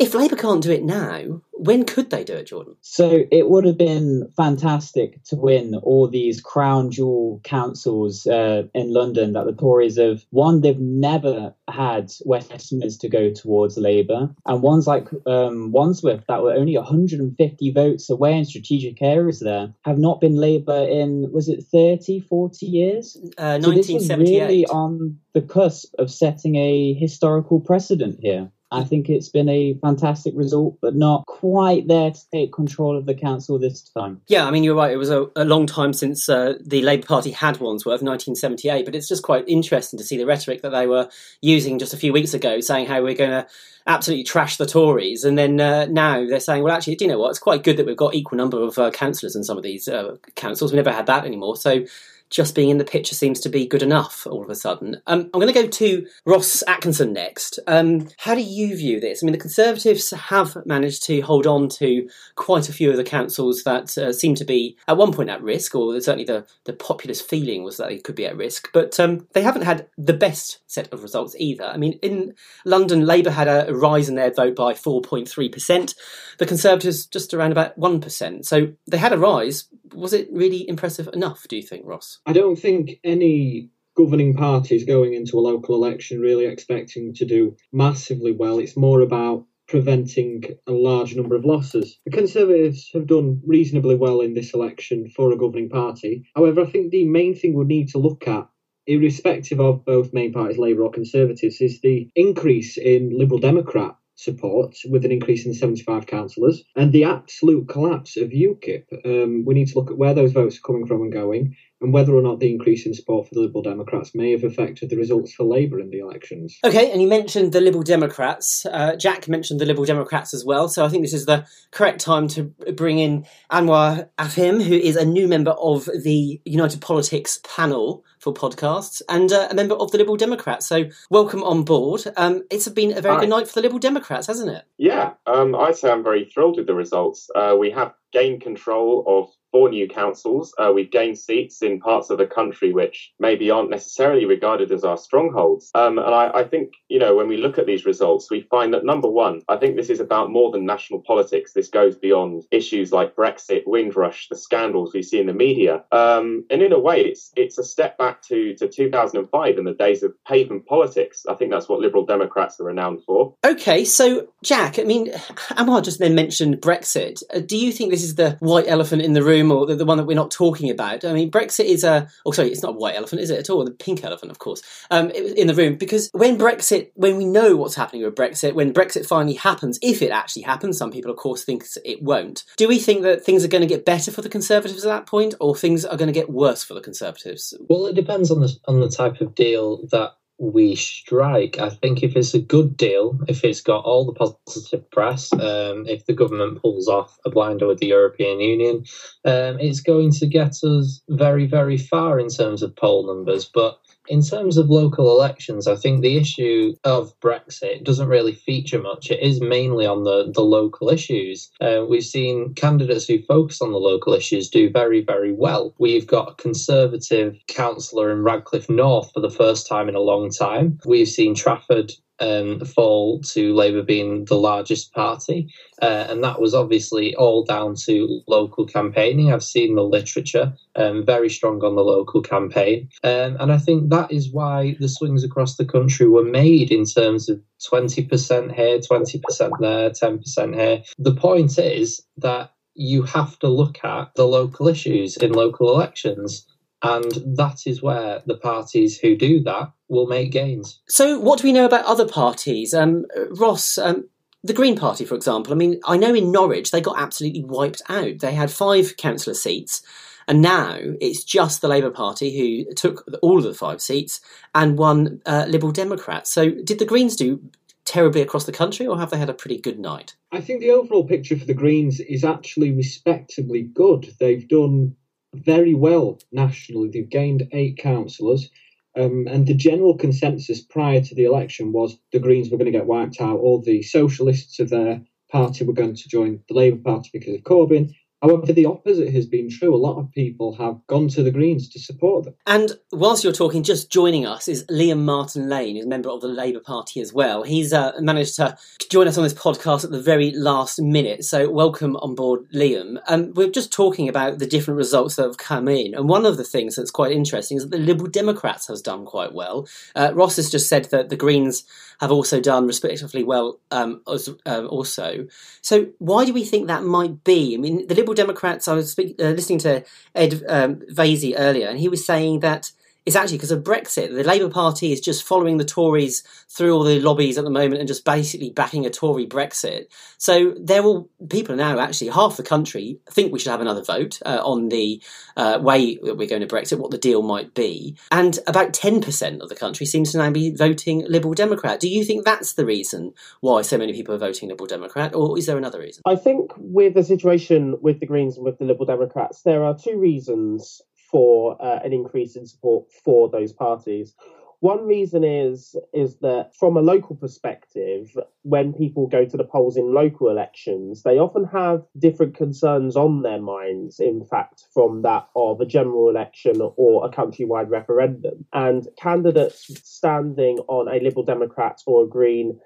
If 0.01 0.15
Labour 0.15 0.35
can't 0.35 0.63
do 0.63 0.71
it 0.71 0.83
now, 0.83 1.43
when 1.51 1.85
could 1.85 2.09
they 2.09 2.23
do 2.23 2.33
it, 2.33 2.47
Jordan? 2.47 2.75
So 2.81 3.25
it 3.31 3.47
would 3.51 3.65
have 3.65 3.77
been 3.77 4.27
fantastic 4.35 5.23
to 5.25 5.35
win 5.35 5.75
all 5.83 6.07
these 6.07 6.41
crown 6.41 6.89
jewel 6.89 7.39
councils 7.43 8.25
uh, 8.25 8.63
in 8.73 8.91
London 8.91 9.33
that 9.33 9.45
the 9.45 9.53
Tories 9.53 9.99
have 9.99 10.25
won. 10.31 10.61
They've 10.61 10.79
never 10.79 11.53
had 11.69 12.11
Westminster 12.25 12.99
to 13.01 13.09
go 13.09 13.31
towards 13.31 13.77
Labour, 13.77 14.33
and 14.47 14.63
ones 14.63 14.87
like 14.87 15.07
um, 15.27 15.71
Wandsworth 15.71 16.25
that 16.27 16.41
were 16.41 16.53
only 16.53 16.75
150 16.75 17.71
votes 17.71 18.09
away 18.09 18.39
in 18.39 18.45
strategic 18.45 19.03
areas 19.03 19.39
there 19.39 19.71
have 19.85 19.99
not 19.99 20.19
been 20.19 20.35
Labour 20.35 20.87
in 20.89 21.31
was 21.31 21.47
it 21.47 21.63
30, 21.71 22.21
40 22.21 22.65
years? 22.65 23.17
Uh, 23.37 23.61
so 23.61 23.69
This 23.69 23.87
was 23.87 24.09
really 24.09 24.65
on 24.65 25.19
the 25.33 25.43
cusp 25.43 25.93
of 25.99 26.09
setting 26.09 26.55
a 26.55 26.95
historical 26.95 27.59
precedent 27.59 28.17
here. 28.19 28.51
I 28.71 28.85
think 28.85 29.09
it's 29.09 29.27
been 29.27 29.49
a 29.49 29.73
fantastic 29.81 30.33
result, 30.35 30.77
but 30.81 30.95
not 30.95 31.25
quite 31.25 31.87
there 31.89 32.11
to 32.11 32.29
take 32.31 32.53
control 32.53 32.97
of 32.97 33.05
the 33.05 33.13
council 33.13 33.59
this 33.59 33.81
time. 33.81 34.21
Yeah, 34.27 34.45
I 34.45 34.51
mean, 34.51 34.63
you're 34.63 34.75
right. 34.75 34.93
It 34.93 34.97
was 34.97 35.09
a, 35.09 35.27
a 35.35 35.43
long 35.43 35.65
time 35.65 35.91
since 35.91 36.29
uh, 36.29 36.53
the 36.61 36.81
Labour 36.81 37.05
Party 37.05 37.31
had 37.31 37.57
Wandsworth, 37.57 38.01
1978, 38.01 38.85
but 38.85 38.95
it's 38.95 39.09
just 39.09 39.23
quite 39.23 39.43
interesting 39.47 39.99
to 39.99 40.05
see 40.05 40.17
the 40.17 40.25
rhetoric 40.25 40.61
that 40.61 40.69
they 40.69 40.87
were 40.87 41.09
using 41.41 41.79
just 41.79 41.93
a 41.93 41.97
few 41.97 42.13
weeks 42.13 42.33
ago, 42.33 42.61
saying 42.61 42.85
how 42.85 43.03
we're 43.03 43.13
going 43.13 43.31
to 43.31 43.47
absolutely 43.87 44.23
trash 44.23 44.55
the 44.55 44.65
Tories, 44.65 45.25
and 45.25 45.37
then 45.37 45.59
uh, 45.59 45.85
now 45.85 46.25
they're 46.25 46.39
saying, 46.39 46.63
well, 46.63 46.73
actually, 46.73 46.95
do 46.95 47.05
you 47.05 47.11
know 47.11 47.19
what? 47.19 47.31
It's 47.31 47.39
quite 47.39 47.63
good 47.63 47.75
that 47.75 47.85
we've 47.85 47.97
got 47.97 48.15
equal 48.15 48.37
number 48.37 48.61
of 48.61 48.77
uh, 48.77 48.91
councillors 48.91 49.35
in 49.35 49.43
some 49.43 49.57
of 49.57 49.63
these 49.63 49.89
uh, 49.89 50.15
councils. 50.35 50.71
We 50.71 50.77
never 50.77 50.93
had 50.93 51.07
that 51.07 51.25
anymore, 51.25 51.57
so 51.57 51.83
just 52.31 52.55
being 52.55 52.69
in 52.69 52.77
the 52.77 52.85
picture 52.85 53.13
seems 53.13 53.39
to 53.41 53.49
be 53.49 53.67
good 53.67 53.83
enough 53.83 54.25
all 54.25 54.41
of 54.41 54.49
a 54.49 54.55
sudden. 54.55 55.01
Um, 55.05 55.29
I'm 55.33 55.41
going 55.41 55.53
to 55.53 55.61
go 55.61 55.67
to 55.67 56.07
Ross 56.25 56.63
Atkinson 56.65 57.13
next. 57.13 57.59
Um, 57.67 58.07
how 58.17 58.33
do 58.33 58.41
you 58.41 58.75
view 58.75 58.99
this? 58.99 59.21
I 59.21 59.25
mean, 59.25 59.33
the 59.33 59.37
Conservatives 59.37 60.11
have 60.11 60.57
managed 60.65 61.03
to 61.03 61.19
hold 61.21 61.45
on 61.45 61.67
to 61.69 62.09
quite 62.35 62.69
a 62.69 62.73
few 62.73 62.89
of 62.89 62.97
the 62.97 63.03
councils 63.03 63.63
that 63.63 63.97
uh, 63.97 64.13
seem 64.13 64.33
to 64.35 64.45
be 64.45 64.77
at 64.87 64.97
one 64.97 65.11
point 65.13 65.29
at 65.29 65.43
risk, 65.43 65.75
or 65.75 65.99
certainly 65.99 66.23
the, 66.23 66.45
the 66.63 66.73
populist 66.73 67.27
feeling 67.27 67.63
was 67.63 67.77
that 67.77 67.89
they 67.89 67.99
could 67.99 68.15
be 68.15 68.25
at 68.25 68.37
risk, 68.37 68.69
but 68.73 68.97
um, 68.99 69.27
they 69.33 69.41
haven't 69.41 69.63
had 69.63 69.87
the 69.97 70.13
best 70.13 70.59
set 70.67 70.91
of 70.93 71.03
results 71.03 71.35
either. 71.37 71.65
I 71.65 71.75
mean, 71.75 71.99
in 72.01 72.33
London, 72.63 73.05
Labour 73.05 73.31
had 73.31 73.49
a 73.49 73.73
rise 73.75 74.07
in 74.07 74.15
their 74.15 74.33
vote 74.33 74.55
by 74.55 74.73
4.3%, 74.73 75.95
the 76.37 76.45
Conservatives 76.45 77.05
just 77.05 77.33
around 77.33 77.51
about 77.51 77.77
1%. 77.77 78.45
So 78.45 78.73
they 78.87 78.97
had 78.97 79.11
a 79.11 79.17
rise. 79.17 79.65
Was 79.93 80.13
it 80.13 80.29
really 80.31 80.67
impressive 80.67 81.09
enough, 81.11 81.45
do 81.49 81.57
you 81.57 81.63
think, 81.63 81.85
Ross? 81.85 82.19
I 82.25 82.33
don't 82.33 82.55
think 82.55 82.99
any 83.03 83.71
governing 83.97 84.35
parties 84.35 84.83
going 84.83 85.13
into 85.13 85.37
a 85.37 85.41
local 85.41 85.75
election 85.75 86.21
really 86.21 86.45
expecting 86.45 87.13
to 87.15 87.25
do 87.25 87.55
massively 87.73 88.31
well. 88.31 88.59
It's 88.59 88.77
more 88.77 89.01
about 89.01 89.45
preventing 89.67 90.43
a 90.67 90.71
large 90.71 91.15
number 91.15 91.35
of 91.35 91.45
losses. 91.45 91.97
The 92.05 92.11
Conservatives 92.11 92.91
have 92.93 93.07
done 93.07 93.41
reasonably 93.45 93.95
well 93.95 94.21
in 94.21 94.33
this 94.35 94.53
election 94.53 95.09
for 95.15 95.31
a 95.31 95.37
governing 95.37 95.69
party. 95.69 96.25
However, 96.35 96.61
I 96.61 96.65
think 96.65 96.91
the 96.91 97.05
main 97.05 97.33
thing 97.33 97.53
we 97.53 97.65
need 97.65 97.89
to 97.89 97.97
look 97.97 98.27
at, 98.27 98.47
irrespective 98.85 99.59
of 99.59 99.83
both 99.83 100.13
main 100.13 100.31
parties, 100.31 100.59
Labour 100.59 100.83
or 100.83 100.91
Conservatives, 100.91 101.59
is 101.59 101.81
the 101.81 102.09
increase 102.15 102.77
in 102.77 103.17
Liberal 103.17 103.39
Democrat 103.39 103.95
support 104.15 104.75
with 104.89 105.05
an 105.05 105.11
increase 105.11 105.45
in 105.47 105.53
75 105.53 106.05
councillors 106.05 106.63
and 106.75 106.91
the 106.91 107.05
absolute 107.05 107.67
collapse 107.67 108.17
of 108.17 108.29
UKIP. 108.29 108.83
Um, 109.05 109.45
we 109.45 109.55
need 109.55 109.69
to 109.69 109.79
look 109.79 109.89
at 109.89 109.97
where 109.97 110.13
those 110.13 110.33
votes 110.33 110.57
are 110.57 110.61
coming 110.61 110.85
from 110.85 111.01
and 111.01 111.11
going 111.11 111.55
and 111.81 111.93
whether 111.93 112.15
or 112.15 112.21
not 112.21 112.39
the 112.39 112.51
increase 112.51 112.85
in 112.85 112.93
support 112.93 113.27
for 113.27 113.35
the 113.35 113.41
Liberal 113.41 113.63
Democrats 113.63 114.13
may 114.13 114.31
have 114.31 114.43
affected 114.43 114.89
the 114.89 114.97
results 114.97 115.33
for 115.33 115.43
Labour 115.43 115.79
in 115.79 115.89
the 115.89 115.99
elections. 115.99 116.57
Okay, 116.63 116.91
and 116.91 117.01
you 117.01 117.07
mentioned 117.07 117.51
the 117.51 117.61
Liberal 117.61 117.83
Democrats. 117.83 118.65
Uh, 118.65 118.95
Jack 118.95 119.27
mentioned 119.27 119.59
the 119.59 119.65
Liberal 119.65 119.85
Democrats 119.85 120.33
as 120.33 120.45
well, 120.45 120.69
so 120.69 120.85
I 120.85 120.89
think 120.89 121.03
this 121.03 121.13
is 121.13 121.25
the 121.25 121.45
correct 121.71 122.01
time 122.01 122.27
to 122.29 122.43
bring 122.75 122.99
in 122.99 123.25
Anwar 123.51 124.09
Afhim, 124.17 124.63
who 124.63 124.75
is 124.75 124.95
a 124.95 125.05
new 125.05 125.27
member 125.27 125.51
of 125.51 125.85
the 125.85 126.39
United 126.45 126.81
Politics 126.81 127.39
panel 127.43 128.03
for 128.19 128.33
podcasts 128.33 129.01
and 129.09 129.31
uh, 129.31 129.47
a 129.49 129.55
member 129.55 129.73
of 129.75 129.91
the 129.91 129.97
Liberal 129.97 130.15
Democrats. 130.15 130.67
So 130.67 130.85
welcome 131.09 131.43
on 131.43 131.63
board. 131.63 132.03
Um, 132.15 132.43
it's 132.51 132.69
been 132.69 132.95
a 132.95 133.01
very 133.01 133.15
Hi. 133.15 133.21
good 133.21 133.29
night 133.29 133.47
for 133.47 133.55
the 133.55 133.61
Liberal 133.61 133.79
Democrats, 133.79 134.27
hasn't 134.27 134.51
it? 134.51 134.63
Yeah, 134.77 135.13
um, 135.25 135.55
I'd 135.55 135.75
say 135.75 135.89
I'm 135.89 136.03
very 136.03 136.25
thrilled 136.25 136.57
with 136.57 136.67
the 136.67 136.75
results. 136.75 137.29
Uh, 137.33 137.55
we 137.59 137.71
have 137.71 137.93
gained 138.11 138.41
control 138.41 139.03
of 139.07 139.29
four 139.51 139.69
new 139.69 139.87
councils. 139.87 140.53
Uh, 140.57 140.71
we've 140.73 140.91
gained 140.91 141.17
seats 141.17 141.61
in 141.61 141.79
parts 141.79 142.09
of 142.09 142.17
the 142.17 142.25
country 142.25 142.73
which 142.73 143.11
maybe 143.19 143.51
aren't 143.51 143.69
necessarily 143.69 144.25
regarded 144.25 144.71
as 144.71 144.83
our 144.83 144.97
strongholds. 144.97 145.69
Um, 145.75 145.97
and 145.97 146.13
I, 146.13 146.31
I, 146.33 146.43
think, 146.43 146.71
you 146.87 146.99
know, 146.99 147.15
when 147.15 147.27
we 147.27 147.37
look 147.37 147.57
at 147.57 147.65
these 147.65 147.85
results, 147.85 148.29
we 148.31 148.41
find 148.49 148.73
that 148.73 148.85
number 148.85 149.09
one, 149.09 149.41
I 149.47 149.57
think 149.57 149.75
this 149.75 149.89
is 149.89 149.99
about 149.99 150.31
more 150.31 150.51
than 150.51 150.65
national 150.65 151.01
politics. 151.01 151.53
This 151.53 151.69
goes 151.69 151.95
beyond 151.95 152.43
issues 152.51 152.91
like 152.91 153.15
Brexit, 153.15 153.63
Windrush, 153.65 154.27
the 154.29 154.35
scandals 154.35 154.93
we 154.93 155.03
see 155.03 155.19
in 155.19 155.27
the 155.27 155.33
media. 155.33 155.83
Um, 155.91 156.45
and 156.49 156.61
in 156.61 156.71
a 156.71 156.79
way, 156.79 157.01
it's 157.01 157.31
it's 157.35 157.57
a 157.57 157.63
step 157.63 157.97
back 157.97 158.21
to, 158.23 158.55
to 158.55 158.67
2005 158.67 159.57
and 159.57 159.67
the 159.67 159.73
days 159.73 160.03
of 160.03 160.13
pavement 160.25 160.65
politics. 160.65 161.25
I 161.29 161.35
think 161.35 161.51
that's 161.51 161.67
what 161.67 161.79
Liberal 161.79 162.05
Democrats 162.05 162.59
are 162.59 162.65
renowned 162.65 163.03
for. 163.05 163.35
Okay, 163.45 163.85
so 163.85 164.27
Jack, 164.43 164.79
I 164.79 164.83
mean, 164.83 165.11
Anwar 165.57 165.83
just 165.83 165.99
then 165.99 166.15
mentioned 166.15 166.61
Brexit. 166.61 167.23
Uh, 167.33 167.39
do 167.39 167.57
you 167.57 167.71
think 167.71 167.91
this 167.91 168.03
is 168.03 168.15
the 168.15 168.37
white 168.39 168.67
elephant 168.67 169.01
in 169.01 169.13
the 169.13 169.23
room? 169.23 169.40
Room 169.41 169.51
or 169.51 169.65
the, 169.65 169.75
the, 169.75 169.85
one 169.85 169.97
that 169.97 170.05
we're 170.05 170.15
not 170.15 170.31
talking 170.31 170.69
about. 170.69 171.05
I 171.05 171.13
mean, 171.13 171.31
Brexit 171.31 171.65
is 171.65 171.83
a, 171.83 172.07
oh, 172.25 172.31
sorry, 172.31 172.49
it's 172.49 172.63
not 172.63 172.75
a 172.75 172.77
white 172.77 172.95
elephant, 172.95 173.21
is 173.21 173.29
it 173.29 173.39
at 173.39 173.49
all? 173.49 173.63
The 173.65 173.71
pink 173.71 174.03
elephant, 174.03 174.31
of 174.31 174.39
course, 174.39 174.61
um, 174.89 175.09
in 175.11 175.47
the 175.47 175.53
room. 175.53 175.75
Because 175.75 176.09
when 176.13 176.37
Brexit, 176.37 176.91
when 176.95 177.17
we 177.17 177.25
know 177.25 177.55
what's 177.55 177.75
happening 177.75 178.03
with 178.03 178.15
Brexit, 178.15 178.53
when 178.53 178.73
Brexit 178.73 179.05
finally 179.05 179.35
happens, 179.35 179.79
if 179.81 180.01
it 180.01 180.11
actually 180.11 180.43
happens, 180.43 180.77
some 180.77 180.91
people, 180.91 181.11
of 181.11 181.17
course, 181.17 181.43
think 181.43 181.65
it 181.83 182.01
won't. 182.01 182.43
Do 182.57 182.67
we 182.67 182.79
think 182.79 183.03
that 183.03 183.23
things 183.23 183.43
are 183.43 183.49
going 183.49 183.61
to 183.61 183.67
get 183.67 183.85
better 183.85 184.11
for 184.11 184.21
the 184.21 184.29
Conservatives 184.29 184.85
at 184.85 184.89
that 184.89 185.05
point, 185.05 185.35
or 185.39 185.55
things 185.55 185.85
are 185.85 185.97
going 185.97 186.07
to 186.07 186.13
get 186.13 186.29
worse 186.29 186.63
for 186.63 186.73
the 186.73 186.81
Conservatives? 186.81 187.53
Well, 187.69 187.87
it 187.87 187.95
depends 187.95 188.31
on 188.31 188.41
the 188.41 188.55
on 188.67 188.79
the 188.79 188.89
type 188.89 189.21
of 189.21 189.35
deal 189.35 189.85
that 189.87 190.13
we 190.41 190.75
strike. 190.75 191.59
I 191.59 191.69
think 191.69 192.01
if 192.01 192.15
it's 192.15 192.33
a 192.33 192.39
good 192.39 192.75
deal, 192.75 193.19
if 193.27 193.43
it's 193.43 193.61
got 193.61 193.85
all 193.85 194.05
the 194.05 194.13
positive 194.13 194.89
press, 194.89 195.31
um, 195.33 195.85
if 195.85 196.07
the 196.07 196.13
government 196.13 196.59
pulls 196.59 196.87
off 196.87 197.15
a 197.25 197.29
blinder 197.29 197.67
with 197.67 197.77
the 197.77 197.85
European 197.85 198.39
Union, 198.39 198.77
um, 199.23 199.59
it's 199.59 199.81
going 199.81 200.11
to 200.13 200.25
get 200.25 200.55
us 200.63 200.99
very, 201.09 201.45
very 201.45 201.77
far 201.77 202.19
in 202.19 202.27
terms 202.27 202.63
of 202.63 202.75
poll 202.75 203.05
numbers. 203.05 203.45
But 203.53 203.77
in 204.11 204.21
terms 204.21 204.57
of 204.57 204.69
local 204.69 205.09
elections, 205.09 205.67
I 205.67 205.77
think 205.77 206.01
the 206.01 206.17
issue 206.17 206.75
of 206.83 207.17
Brexit 207.21 207.85
doesn't 207.85 208.09
really 208.09 208.33
feature 208.33 208.81
much. 208.81 209.09
It 209.09 209.21
is 209.21 209.39
mainly 209.39 209.85
on 209.85 210.03
the, 210.03 210.29
the 210.35 210.41
local 210.41 210.89
issues. 210.89 211.49
Uh, 211.61 211.85
we've 211.89 212.03
seen 212.03 212.53
candidates 212.53 213.07
who 213.07 213.21
focus 213.21 213.61
on 213.61 213.71
the 213.71 213.77
local 213.77 214.13
issues 214.13 214.49
do 214.49 214.69
very, 214.69 215.01
very 215.01 215.31
well. 215.31 215.73
We've 215.79 216.05
got 216.05 216.29
a 216.29 216.41
Conservative 216.41 217.37
councillor 217.47 218.11
in 218.11 218.21
Radcliffe 218.21 218.69
North 218.69 219.13
for 219.13 219.21
the 219.21 219.29
first 219.29 219.65
time 219.65 219.87
in 219.87 219.95
a 219.95 220.01
long 220.01 220.29
time. 220.29 220.77
We've 220.85 221.07
seen 221.07 221.33
Trafford 221.33 221.93
um, 222.21 222.63
fall 222.63 223.19
to 223.21 223.53
Labour 223.53 223.81
being 223.81 224.25
the 224.25 224.35
largest 224.35 224.93
party. 224.93 225.53
Uh, 225.81 226.05
and 226.09 226.23
that 226.23 226.39
was 226.39 226.53
obviously 226.53 227.15
all 227.15 227.43
down 227.43 227.75
to 227.75 228.21
local 228.27 228.65
campaigning. 228.65 229.33
I've 229.33 229.43
seen 229.43 229.75
the 229.75 229.83
literature 229.83 230.53
um, 230.75 231.05
very 231.05 231.29
strong 231.29 231.63
on 231.63 231.75
the 231.75 231.83
local 231.83 232.21
campaign. 232.21 232.89
Um, 233.03 233.37
and 233.39 233.51
I 233.51 233.57
think 233.57 233.89
that 233.89 234.11
is 234.11 234.31
why 234.31 234.77
the 234.79 234.87
swings 234.87 235.23
across 235.23 235.57
the 235.57 235.65
country 235.65 236.07
were 236.07 236.23
made 236.23 236.71
in 236.71 236.85
terms 236.85 237.27
of 237.27 237.41
20% 237.69 238.53
here, 238.53 238.79
20% 238.79 239.59
there, 239.59 239.89
10% 239.89 240.55
here. 240.55 240.83
The 240.99 241.15
point 241.15 241.57
is 241.57 242.01
that 242.17 242.51
you 242.73 243.03
have 243.03 243.37
to 243.39 243.47
look 243.47 243.83
at 243.83 244.13
the 244.15 244.25
local 244.25 244.67
issues 244.67 245.17
in 245.17 245.33
local 245.33 245.73
elections. 245.73 246.45
And 246.83 247.11
that 247.37 247.67
is 247.67 247.81
where 247.81 248.21
the 248.25 248.37
parties 248.37 248.97
who 248.97 249.15
do 249.15 249.41
that 249.43 249.71
will 249.87 250.07
make 250.07 250.31
gains. 250.31 250.79
So, 250.87 251.19
what 251.19 251.39
do 251.39 251.47
we 251.47 251.53
know 251.53 251.65
about 251.65 251.85
other 251.85 252.07
parties? 252.07 252.73
Um, 252.73 253.05
Ross, 253.31 253.77
um, 253.77 254.07
the 254.43 254.53
Green 254.53 254.75
Party, 254.75 255.05
for 255.05 255.15
example. 255.15 255.53
I 255.53 255.55
mean, 255.55 255.79
I 255.85 255.97
know 255.97 256.15
in 256.15 256.31
Norwich 256.31 256.71
they 256.71 256.81
got 256.81 256.99
absolutely 256.99 257.43
wiped 257.43 257.83
out. 257.89 258.19
They 258.19 258.33
had 258.33 258.51
five 258.51 258.97
councillor 258.97 259.35
seats, 259.35 259.83
and 260.27 260.41
now 260.41 260.75
it's 260.99 261.23
just 261.23 261.61
the 261.61 261.67
Labour 261.67 261.91
Party 261.91 262.65
who 262.65 262.73
took 262.73 263.05
all 263.21 263.37
of 263.37 263.43
the 263.43 263.53
five 263.53 263.81
seats 263.81 264.19
and 264.55 264.77
won 264.77 265.21
uh, 265.27 265.45
Liberal 265.47 265.71
Democrats. 265.71 266.31
So, 266.31 266.49
did 266.49 266.79
the 266.79 266.85
Greens 266.85 267.15
do 267.15 267.41
terribly 267.85 268.21
across 268.21 268.45
the 268.45 268.51
country, 268.51 268.87
or 268.87 268.97
have 268.97 269.11
they 269.11 269.17
had 269.17 269.29
a 269.29 269.33
pretty 269.33 269.57
good 269.57 269.77
night? 269.77 270.15
I 270.31 270.41
think 270.41 270.61
the 270.61 270.71
overall 270.71 271.03
picture 271.03 271.37
for 271.37 271.45
the 271.45 271.53
Greens 271.53 271.99
is 271.99 272.23
actually 272.23 272.71
respectably 272.71 273.63
good. 273.63 274.15
They've 274.19 274.47
done 274.47 274.95
very 275.33 275.73
well 275.73 276.19
nationally. 276.31 276.89
They've 276.89 277.09
gained 277.09 277.47
eight 277.51 277.77
councillors. 277.77 278.49
Um, 278.97 279.25
and 279.29 279.47
the 279.47 279.53
general 279.53 279.97
consensus 279.97 280.61
prior 280.61 281.01
to 281.01 281.15
the 281.15 281.23
election 281.23 281.71
was 281.71 281.97
the 282.11 282.19
Greens 282.19 282.49
were 282.49 282.57
going 282.57 282.71
to 282.71 282.77
get 282.77 282.87
wiped 282.87 283.21
out. 283.21 283.39
All 283.39 283.61
the 283.61 283.81
socialists 283.83 284.59
of 284.59 284.69
their 284.69 285.01
party 285.31 285.63
were 285.63 285.73
going 285.73 285.95
to 285.95 286.09
join 286.09 286.41
the 286.49 286.55
Labour 286.55 286.81
Party 286.83 287.09
because 287.13 287.35
of 287.35 287.41
Corbyn. 287.43 287.93
However, 288.21 288.53
the 288.53 288.67
opposite 288.67 289.11
has 289.13 289.25
been 289.25 289.49
true. 289.49 289.73
A 289.73 289.77
lot 289.77 289.97
of 289.97 290.11
people 290.11 290.53
have 290.55 290.85
gone 290.85 291.07
to 291.09 291.23
the 291.23 291.31
Greens 291.31 291.67
to 291.69 291.79
support 291.79 292.25
them. 292.25 292.35
And 292.45 292.71
whilst 292.91 293.23
you're 293.23 293.33
talking, 293.33 293.63
just 293.63 293.91
joining 293.91 294.27
us 294.27 294.47
is 294.47 294.63
Liam 294.65 294.99
Martin 294.99 295.49
Lane, 295.49 295.75
who's 295.75 295.85
a 295.85 295.89
member 295.89 296.09
of 296.09 296.21
the 296.21 296.27
Labour 296.27 296.59
Party 296.59 297.01
as 297.01 297.11
well. 297.11 297.41
He's 297.41 297.73
uh, 297.73 297.93
managed 297.99 298.35
to 298.35 298.55
join 298.91 299.07
us 299.07 299.17
on 299.17 299.23
this 299.23 299.33
podcast 299.33 299.83
at 299.83 299.89
the 299.89 300.01
very 300.01 300.31
last 300.31 300.79
minute. 300.79 301.25
So, 301.25 301.49
welcome 301.49 301.95
on 301.97 302.13
board, 302.13 302.47
Liam. 302.53 303.01
Um, 303.07 303.33
we're 303.33 303.49
just 303.49 303.73
talking 303.73 304.07
about 304.07 304.37
the 304.37 304.45
different 304.45 304.77
results 304.77 305.15
that 305.15 305.25
have 305.25 305.37
come 305.37 305.67
in. 305.67 305.95
And 305.95 306.07
one 306.07 306.27
of 306.27 306.37
the 306.37 306.43
things 306.43 306.75
that's 306.75 306.91
quite 306.91 307.11
interesting 307.11 307.57
is 307.57 307.63
that 307.63 307.71
the 307.71 307.83
Liberal 307.83 308.09
Democrats 308.09 308.67
has 308.67 308.83
done 308.83 309.05
quite 309.05 309.33
well. 309.33 309.67
Uh, 309.95 310.11
Ross 310.13 310.35
has 310.35 310.51
just 310.51 310.69
said 310.69 310.85
that 310.85 311.09
the 311.09 311.15
Greens 311.15 311.63
have 312.01 312.11
also 312.11 312.39
done 312.39 312.65
respectively 312.65 313.23
well 313.23 313.59
um, 313.69 314.01
as, 314.11 314.29
uh, 314.45 314.65
also. 314.65 315.27
So, 315.61 315.87
why 315.99 316.25
do 316.25 316.33
we 316.33 316.43
think 316.43 316.67
that 316.67 316.83
might 316.83 317.23
be? 317.23 317.55
I 317.55 317.57
mean, 317.57 317.87
the 317.87 317.95
Liberal 317.95 318.10
Liberal 318.11 318.27
Democrats, 318.27 318.67
I 318.67 318.73
was 318.73 318.91
speak, 318.91 319.15
uh, 319.19 319.29
listening 319.29 319.59
to 319.59 319.83
Ed 320.13 320.43
um, 320.47 320.75
Vaizey 320.91 321.33
earlier, 321.37 321.67
and 321.67 321.79
he 321.79 321.89
was 321.89 322.05
saying 322.05 322.41
that 322.41 322.71
it's 323.05 323.15
actually 323.15 323.37
because 323.37 323.51
of 323.51 323.63
Brexit. 323.63 324.13
The 324.13 324.23
Labour 324.23 324.49
Party 324.49 324.91
is 324.91 325.01
just 325.01 325.23
following 325.23 325.57
the 325.57 325.65
Tories 325.65 326.23
through 326.47 326.73
all 326.73 326.83
the 326.83 326.99
lobbies 326.99 327.37
at 327.37 327.43
the 327.43 327.49
moment 327.49 327.79
and 327.79 327.87
just 327.87 328.05
basically 328.05 328.51
backing 328.51 328.85
a 328.85 328.89
Tory 328.89 329.25
Brexit. 329.25 329.85
So 330.17 330.53
there 330.59 330.83
will 330.83 331.09
people 331.29 331.55
now 331.55 331.79
actually 331.79 332.09
half 332.09 332.37
the 332.37 332.43
country 332.43 332.99
think 333.09 333.31
we 333.31 333.39
should 333.39 333.51
have 333.51 333.61
another 333.61 333.83
vote 333.83 334.19
uh, 334.25 334.41
on 334.43 334.69
the 334.69 335.01
uh, 335.35 335.59
way 335.61 335.95
that 336.03 336.15
we're 336.15 336.27
going 336.27 336.41
to 336.41 336.47
Brexit, 336.47 336.77
what 336.77 336.91
the 336.91 336.97
deal 336.97 337.23
might 337.23 337.53
be, 337.53 337.97
and 338.11 338.37
about 338.45 338.73
ten 338.73 339.01
percent 339.01 339.41
of 339.41 339.49
the 339.49 339.55
country 339.55 339.85
seems 339.85 340.11
to 340.11 340.17
now 340.17 340.29
be 340.29 340.53
voting 340.53 341.05
Liberal 341.07 341.33
Democrat. 341.33 341.79
Do 341.79 341.89
you 341.89 342.03
think 342.03 342.23
that's 342.23 342.53
the 342.53 342.65
reason 342.65 343.13
why 343.39 343.63
so 343.63 343.77
many 343.77 343.93
people 343.93 344.13
are 344.13 344.19
voting 344.19 344.49
Liberal 344.49 344.67
Democrat, 344.67 345.15
or 345.15 345.37
is 345.37 345.47
there 345.47 345.57
another 345.57 345.79
reason? 345.79 346.03
I 346.05 346.15
think 346.15 346.51
with 346.57 346.93
the 346.93 347.03
situation 347.03 347.77
with 347.81 347.99
the 347.99 348.05
Greens 348.05 348.35
and 348.35 348.45
with 348.45 348.59
the 348.59 348.65
Liberal 348.65 348.85
Democrats, 348.85 349.41
there 349.41 349.63
are 349.63 349.75
two 349.75 349.97
reasons 349.97 350.81
for 351.11 351.61
uh, 351.61 351.79
an 351.83 351.93
increase 351.93 352.35
in 352.35 352.47
support 352.47 352.91
for 353.03 353.29
those 353.29 353.51
parties. 353.51 354.15
One 354.61 354.85
reason 354.85 355.23
is 355.23 355.75
is 355.91 356.17
that 356.17 356.55
from 356.55 356.77
a 356.77 356.81
local 356.81 357.15
perspective, 357.15 358.15
when 358.43 358.73
people 358.73 359.07
go 359.07 359.25
to 359.25 359.35
the 359.35 359.43
polls 359.43 359.75
in 359.75 359.91
local 359.91 360.29
elections, 360.29 361.01
they 361.01 361.17
often 361.17 361.45
have 361.45 361.83
different 361.97 362.35
concerns 362.35 362.95
on 362.95 363.23
their 363.23 363.41
minds, 363.41 363.99
in 363.99 364.23
fact, 364.23 364.65
from 364.71 365.01
that 365.01 365.27
of 365.35 365.61
a 365.61 365.65
general 365.65 366.09
election 366.09 366.61
or 366.75 367.03
a 367.03 367.09
countrywide 367.09 367.71
referendum. 367.71 368.45
And 368.53 368.87
candidates 368.97 369.67
standing 369.83 370.59
on 370.67 370.87
a 370.87 371.03
Liberal 371.03 371.25
Democrat 371.25 371.81
or 371.87 372.03
a 372.03 372.07
Green 372.07 372.59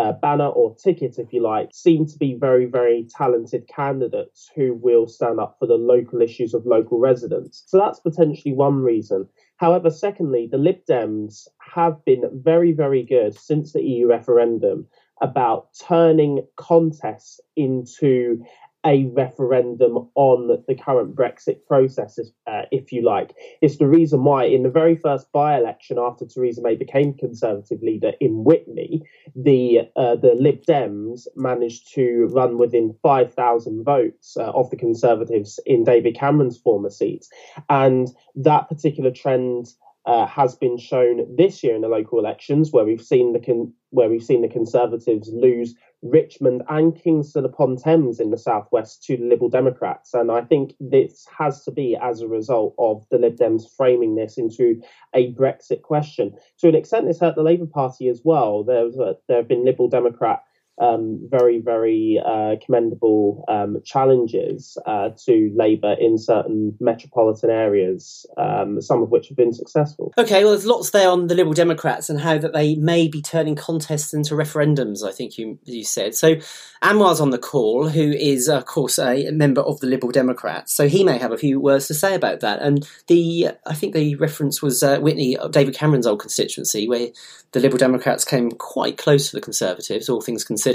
uh, 0.00 0.12
banner 0.12 0.48
or 0.48 0.74
ticket, 0.76 1.18
if 1.18 1.32
you 1.32 1.42
like, 1.42 1.68
seem 1.72 2.06
to 2.06 2.16
be 2.16 2.34
very, 2.34 2.64
very 2.64 3.06
talented 3.16 3.68
candidates 3.68 4.50
who 4.56 4.74
will 4.74 5.06
stand 5.06 5.38
up 5.38 5.56
for 5.58 5.66
the 5.66 5.74
local 5.74 6.22
issues 6.22 6.54
of 6.54 6.64
local 6.64 6.98
residents. 6.98 7.64
So 7.66 7.76
that's 7.78 8.00
potentially 8.00 8.54
one 8.54 8.82
reason. 8.82 9.28
However, 9.58 9.90
secondly, 9.90 10.48
the 10.50 10.56
Lib 10.56 10.78
Dems 10.88 11.46
have 11.74 12.02
been 12.06 12.22
very, 12.32 12.72
very 12.72 13.02
good 13.02 13.34
since 13.38 13.72
the 13.72 13.82
EU 13.82 14.06
referendum 14.06 14.86
about 15.20 15.68
turning 15.86 16.46
contests 16.56 17.38
into 17.54 18.42
a 18.86 19.04
referendum 19.06 20.08
on 20.14 20.62
the 20.66 20.74
current 20.74 21.14
Brexit 21.14 21.66
process, 21.66 22.18
uh, 22.46 22.62
if 22.70 22.92
you 22.92 23.02
like. 23.02 23.34
It's 23.60 23.76
the 23.76 23.86
reason 23.86 24.24
why, 24.24 24.44
in 24.44 24.62
the 24.62 24.70
very 24.70 24.96
first 24.96 25.30
by-election 25.32 25.98
after 25.98 26.24
Theresa 26.26 26.62
May 26.62 26.76
became 26.76 27.14
Conservative 27.14 27.82
leader 27.82 28.12
in 28.20 28.44
Witney, 28.44 29.02
the 29.36 29.80
uh, 29.96 30.16
the 30.16 30.34
Lib 30.34 30.64
Dems 30.64 31.26
managed 31.36 31.92
to 31.94 32.26
run 32.30 32.58
within 32.58 32.94
five 33.02 33.34
thousand 33.34 33.84
votes 33.84 34.36
uh, 34.36 34.50
of 34.52 34.70
the 34.70 34.76
Conservatives 34.76 35.60
in 35.66 35.84
David 35.84 36.16
Cameron's 36.16 36.58
former 36.58 36.90
seat. 36.90 37.26
and 37.68 38.08
that 38.34 38.68
particular 38.68 39.10
trend 39.10 39.68
uh, 40.06 40.26
has 40.26 40.54
been 40.54 40.78
shown 40.78 41.36
this 41.36 41.62
year 41.62 41.74
in 41.74 41.82
the 41.82 41.88
local 41.88 42.18
elections, 42.18 42.72
where 42.72 42.84
we've 42.84 43.02
seen 43.02 43.32
the 43.32 43.38
con- 43.40 43.72
where 43.90 44.08
we've 44.08 44.22
seen 44.22 44.42
the 44.42 44.48
Conservatives 44.48 45.30
lose 45.32 45.74
Richmond 46.02 46.62
and 46.68 46.94
Kingston 46.94 47.44
upon 47.44 47.76
Thames 47.76 48.20
in 48.20 48.30
the 48.30 48.38
southwest 48.38 49.04
to 49.04 49.16
the 49.16 49.24
Liberal 49.24 49.50
Democrats, 49.50 50.14
and 50.14 50.30
I 50.32 50.40
think 50.42 50.74
this 50.80 51.26
has 51.36 51.62
to 51.64 51.70
be 51.70 51.96
as 52.00 52.20
a 52.20 52.28
result 52.28 52.74
of 52.78 53.06
the 53.10 53.18
Lib 53.18 53.36
Dems 53.36 53.64
framing 53.76 54.14
this 54.14 54.38
into 54.38 54.80
a 55.14 55.32
Brexit 55.34 55.82
question. 55.82 56.34
To 56.60 56.68
an 56.68 56.74
extent, 56.74 57.06
this 57.06 57.20
hurt 57.20 57.34
the 57.34 57.42
Labour 57.42 57.66
Party 57.66 58.08
as 58.08 58.22
well. 58.24 58.64
There, 58.64 58.88
there 59.28 59.36
have 59.36 59.48
been 59.48 59.64
Liberal 59.64 59.88
Democrat 59.88 60.42
um, 60.80 61.28
very, 61.30 61.60
very 61.60 62.20
uh, 62.24 62.56
commendable 62.64 63.44
um, 63.48 63.78
challenges 63.84 64.78
uh, 64.86 65.10
to 65.26 65.52
Labour 65.54 65.94
in 66.00 66.16
certain 66.16 66.76
metropolitan 66.80 67.50
areas, 67.50 68.24
um, 68.38 68.80
some 68.80 69.02
of 69.02 69.10
which 69.10 69.28
have 69.28 69.36
been 69.36 69.52
successful. 69.52 70.12
Okay, 70.16 70.42
well, 70.42 70.52
there's 70.52 70.66
lots 70.66 70.90
there 70.90 71.10
on 71.10 71.26
the 71.26 71.34
Liberal 71.34 71.52
Democrats 71.52 72.08
and 72.08 72.20
how 72.20 72.38
that 72.38 72.54
they 72.54 72.76
may 72.76 73.08
be 73.08 73.20
turning 73.20 73.56
contests 73.56 74.14
into 74.14 74.34
referendums. 74.34 75.06
I 75.06 75.12
think 75.12 75.36
you 75.36 75.58
you 75.64 75.84
said 75.84 76.14
so. 76.14 76.36
Anwar's 76.82 77.20
on 77.20 77.28
the 77.28 77.38
call, 77.38 77.90
who 77.90 78.12
is 78.12 78.48
of 78.48 78.64
course 78.64 78.98
a 78.98 79.30
member 79.32 79.60
of 79.60 79.80
the 79.80 79.86
Liberal 79.86 80.12
Democrats, 80.12 80.74
so 80.74 80.88
he 80.88 81.04
may 81.04 81.18
have 81.18 81.32
a 81.32 81.36
few 81.36 81.60
words 81.60 81.88
to 81.88 81.94
say 81.94 82.14
about 82.14 82.40
that. 82.40 82.62
And 82.62 82.88
the 83.06 83.50
I 83.66 83.74
think 83.74 83.94
the 83.94 84.14
reference 84.16 84.62
was 84.62 84.82
uh, 84.82 84.98
Witney, 85.00 85.36
David 85.50 85.74
Cameron's 85.74 86.06
old 86.06 86.20
constituency, 86.20 86.88
where 86.88 87.08
the 87.52 87.60
Liberal 87.60 87.78
Democrats 87.78 88.24
came 88.24 88.50
quite 88.52 88.96
close 88.96 89.28
to 89.28 89.36
the 89.36 89.42
Conservatives, 89.42 90.08
all 90.08 90.20
things 90.20 90.44
considered. 90.44 90.69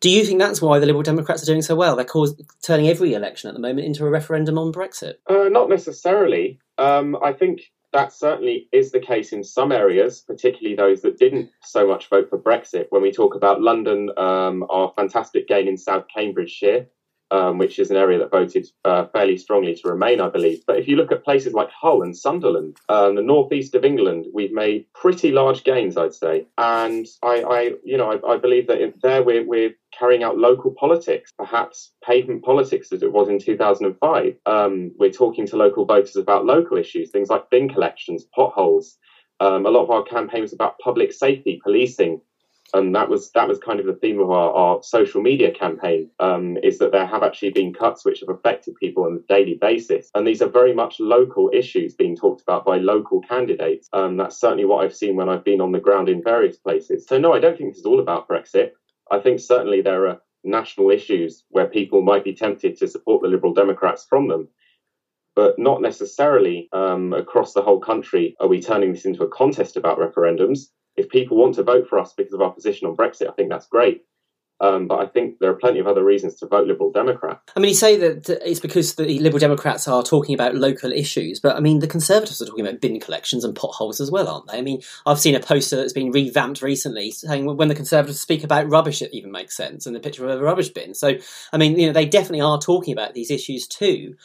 Do 0.00 0.10
you 0.10 0.24
think 0.24 0.38
that's 0.38 0.60
why 0.60 0.78
the 0.78 0.86
Liberal 0.86 1.02
Democrats 1.02 1.42
are 1.42 1.46
doing 1.46 1.62
so 1.62 1.74
well? 1.74 1.96
They're 1.96 2.04
cause, 2.04 2.40
turning 2.62 2.88
every 2.88 3.14
election 3.14 3.48
at 3.48 3.54
the 3.54 3.60
moment 3.60 3.86
into 3.86 4.04
a 4.04 4.10
referendum 4.10 4.58
on 4.58 4.72
Brexit. 4.72 5.14
Uh, 5.26 5.48
not 5.48 5.68
necessarily. 5.68 6.58
Um, 6.76 7.16
I 7.22 7.32
think 7.32 7.62
that 7.92 8.12
certainly 8.12 8.68
is 8.72 8.92
the 8.92 9.00
case 9.00 9.32
in 9.32 9.42
some 9.42 9.72
areas, 9.72 10.20
particularly 10.20 10.76
those 10.76 11.00
that 11.00 11.18
didn't 11.18 11.50
so 11.62 11.88
much 11.88 12.10
vote 12.10 12.28
for 12.28 12.38
Brexit. 12.38 12.86
When 12.90 13.00
we 13.00 13.10
talk 13.10 13.34
about 13.34 13.62
London, 13.62 14.10
um, 14.18 14.66
our 14.68 14.92
fantastic 14.94 15.48
gain 15.48 15.66
in 15.66 15.78
South 15.78 16.04
Cambridgeshire, 16.14 16.86
um, 17.30 17.58
which 17.58 17.78
is 17.78 17.90
an 17.90 17.96
area 17.96 18.18
that 18.18 18.30
voted 18.30 18.66
uh, 18.84 19.06
fairly 19.06 19.36
strongly 19.36 19.74
to 19.74 19.88
remain, 19.88 20.20
I 20.20 20.28
believe. 20.28 20.64
But 20.66 20.78
if 20.78 20.88
you 20.88 20.96
look 20.96 21.12
at 21.12 21.24
places 21.24 21.52
like 21.52 21.70
Hull 21.70 22.02
and 22.02 22.16
Sunderland, 22.16 22.76
um, 22.88 23.16
the 23.16 23.22
northeast 23.22 23.74
of 23.74 23.84
England, 23.84 24.26
we've 24.32 24.52
made 24.52 24.86
pretty 24.94 25.32
large 25.32 25.64
gains, 25.64 25.96
I'd 25.96 26.14
say. 26.14 26.46
And 26.58 27.06
I, 27.22 27.42
I 27.42 27.70
you 27.84 27.96
know, 27.96 28.12
I, 28.12 28.34
I 28.34 28.36
believe 28.38 28.66
that 28.68 28.94
there 29.02 29.22
we're, 29.22 29.46
we're 29.46 29.74
carrying 29.98 30.22
out 30.22 30.38
local 30.38 30.72
politics, 30.72 31.32
perhaps 31.36 31.92
pavement 32.04 32.44
politics 32.44 32.92
as 32.92 33.02
it 33.02 33.12
was 33.12 33.28
in 33.28 33.38
2005. 33.38 34.36
Um, 34.46 34.92
we're 34.98 35.10
talking 35.10 35.46
to 35.48 35.56
local 35.56 35.84
voters 35.84 36.16
about 36.16 36.44
local 36.44 36.76
issues, 36.76 37.10
things 37.10 37.28
like 37.28 37.50
bin 37.50 37.68
collections, 37.68 38.24
potholes. 38.34 38.96
Um, 39.40 39.66
a 39.66 39.70
lot 39.70 39.82
of 39.82 39.90
our 39.90 40.02
campaign 40.02 40.42
was 40.42 40.52
about 40.52 40.78
public 40.78 41.12
safety, 41.12 41.60
policing, 41.62 42.20
and 42.74 42.94
that 42.94 43.08
was 43.08 43.30
that 43.32 43.48
was 43.48 43.58
kind 43.58 43.80
of 43.80 43.86
the 43.86 43.94
theme 43.94 44.20
of 44.20 44.30
our, 44.30 44.50
our 44.52 44.82
social 44.82 45.22
media 45.22 45.52
campaign 45.52 46.10
um, 46.18 46.56
is 46.62 46.78
that 46.78 46.92
there 46.92 47.06
have 47.06 47.22
actually 47.22 47.50
been 47.50 47.72
cuts 47.72 48.04
which 48.04 48.20
have 48.20 48.28
affected 48.28 48.74
people 48.76 49.04
on 49.04 49.16
a 49.16 49.32
daily 49.32 49.54
basis. 49.54 50.10
And 50.14 50.26
these 50.26 50.42
are 50.42 50.48
very 50.48 50.74
much 50.74 50.98
local 50.98 51.50
issues 51.52 51.94
being 51.94 52.16
talked 52.16 52.42
about 52.42 52.64
by 52.64 52.78
local 52.78 53.20
candidates. 53.20 53.88
Um, 53.92 54.16
that's 54.16 54.40
certainly 54.40 54.64
what 54.64 54.84
i've 54.84 54.94
seen 54.94 55.16
when 55.16 55.28
i've 55.28 55.44
been 55.44 55.60
on 55.60 55.72
the 55.72 55.80
ground 55.80 56.08
in 56.08 56.22
various 56.22 56.56
places. 56.56 57.06
So 57.06 57.18
no 57.18 57.32
i 57.32 57.38
don't 57.38 57.56
think 57.56 57.70
this 57.70 57.80
is 57.80 57.86
all 57.86 58.00
about 58.00 58.28
brexit. 58.28 58.70
I 59.10 59.20
think 59.20 59.40
certainly 59.40 59.82
there 59.82 60.08
are 60.08 60.20
national 60.42 60.90
issues 60.90 61.44
where 61.50 61.66
people 61.66 62.02
might 62.02 62.24
be 62.24 62.34
tempted 62.34 62.76
to 62.78 62.88
support 62.88 63.22
the 63.22 63.28
liberal 63.28 63.54
democrats 63.54 64.06
from 64.08 64.28
them. 64.28 64.48
But 65.34 65.58
not 65.58 65.82
necessarily 65.82 66.68
um, 66.72 67.12
across 67.12 67.52
the 67.52 67.60
whole 67.60 67.78
country 67.78 68.34
are 68.40 68.48
we 68.48 68.62
turning 68.62 68.92
this 68.92 69.04
into 69.04 69.22
a 69.22 69.28
contest 69.28 69.76
about 69.76 69.98
referendums 69.98 70.68
if 70.96 71.08
people 71.08 71.36
want 71.36 71.54
to 71.56 71.62
vote 71.62 71.88
for 71.88 71.98
us 71.98 72.12
because 72.12 72.32
of 72.32 72.40
our 72.40 72.52
position 72.52 72.88
on 72.88 72.96
Brexit, 72.96 73.28
I 73.28 73.32
think 73.32 73.50
that's 73.50 73.66
great. 73.66 74.04
Um, 74.58 74.88
but 74.88 75.00
I 75.00 75.06
think 75.06 75.38
there 75.38 75.50
are 75.50 75.56
plenty 75.56 75.80
of 75.80 75.86
other 75.86 76.02
reasons 76.02 76.36
to 76.36 76.46
vote 76.46 76.66
Liberal 76.66 76.90
Democrat. 76.90 77.40
I 77.54 77.60
mean, 77.60 77.68
you 77.68 77.74
say 77.74 77.98
that 77.98 78.30
it's 78.42 78.60
because 78.60 78.94
the 78.94 79.18
Liberal 79.18 79.38
Democrats 79.38 79.86
are 79.86 80.02
talking 80.02 80.34
about 80.34 80.54
local 80.54 80.92
issues, 80.92 81.40
but 81.40 81.56
I 81.56 81.60
mean, 81.60 81.80
the 81.80 81.86
Conservatives 81.86 82.40
are 82.40 82.46
talking 82.46 82.66
about 82.66 82.80
bin 82.80 82.98
collections 82.98 83.44
and 83.44 83.54
potholes 83.54 84.00
as 84.00 84.10
well, 84.10 84.28
aren't 84.28 84.46
they? 84.46 84.56
I 84.56 84.62
mean, 84.62 84.80
I've 85.04 85.20
seen 85.20 85.34
a 85.34 85.40
poster 85.40 85.76
that's 85.76 85.92
been 85.92 86.10
revamped 86.10 86.62
recently 86.62 87.10
saying 87.10 87.44
when 87.44 87.68
the 87.68 87.74
Conservatives 87.74 88.20
speak 88.20 88.44
about 88.44 88.70
rubbish, 88.70 89.02
it 89.02 89.12
even 89.12 89.30
makes 89.30 89.54
sense, 89.54 89.84
and 89.84 89.94
the 89.94 90.00
picture 90.00 90.26
of 90.26 90.40
a 90.40 90.42
rubbish 90.42 90.70
bin. 90.70 90.94
So, 90.94 91.16
I 91.52 91.58
mean, 91.58 91.78
you 91.78 91.88
know, 91.88 91.92
they 91.92 92.06
definitely 92.06 92.40
are 92.40 92.58
talking 92.58 92.94
about 92.94 93.12
these 93.12 93.30
issues 93.30 93.66
too 93.66 94.16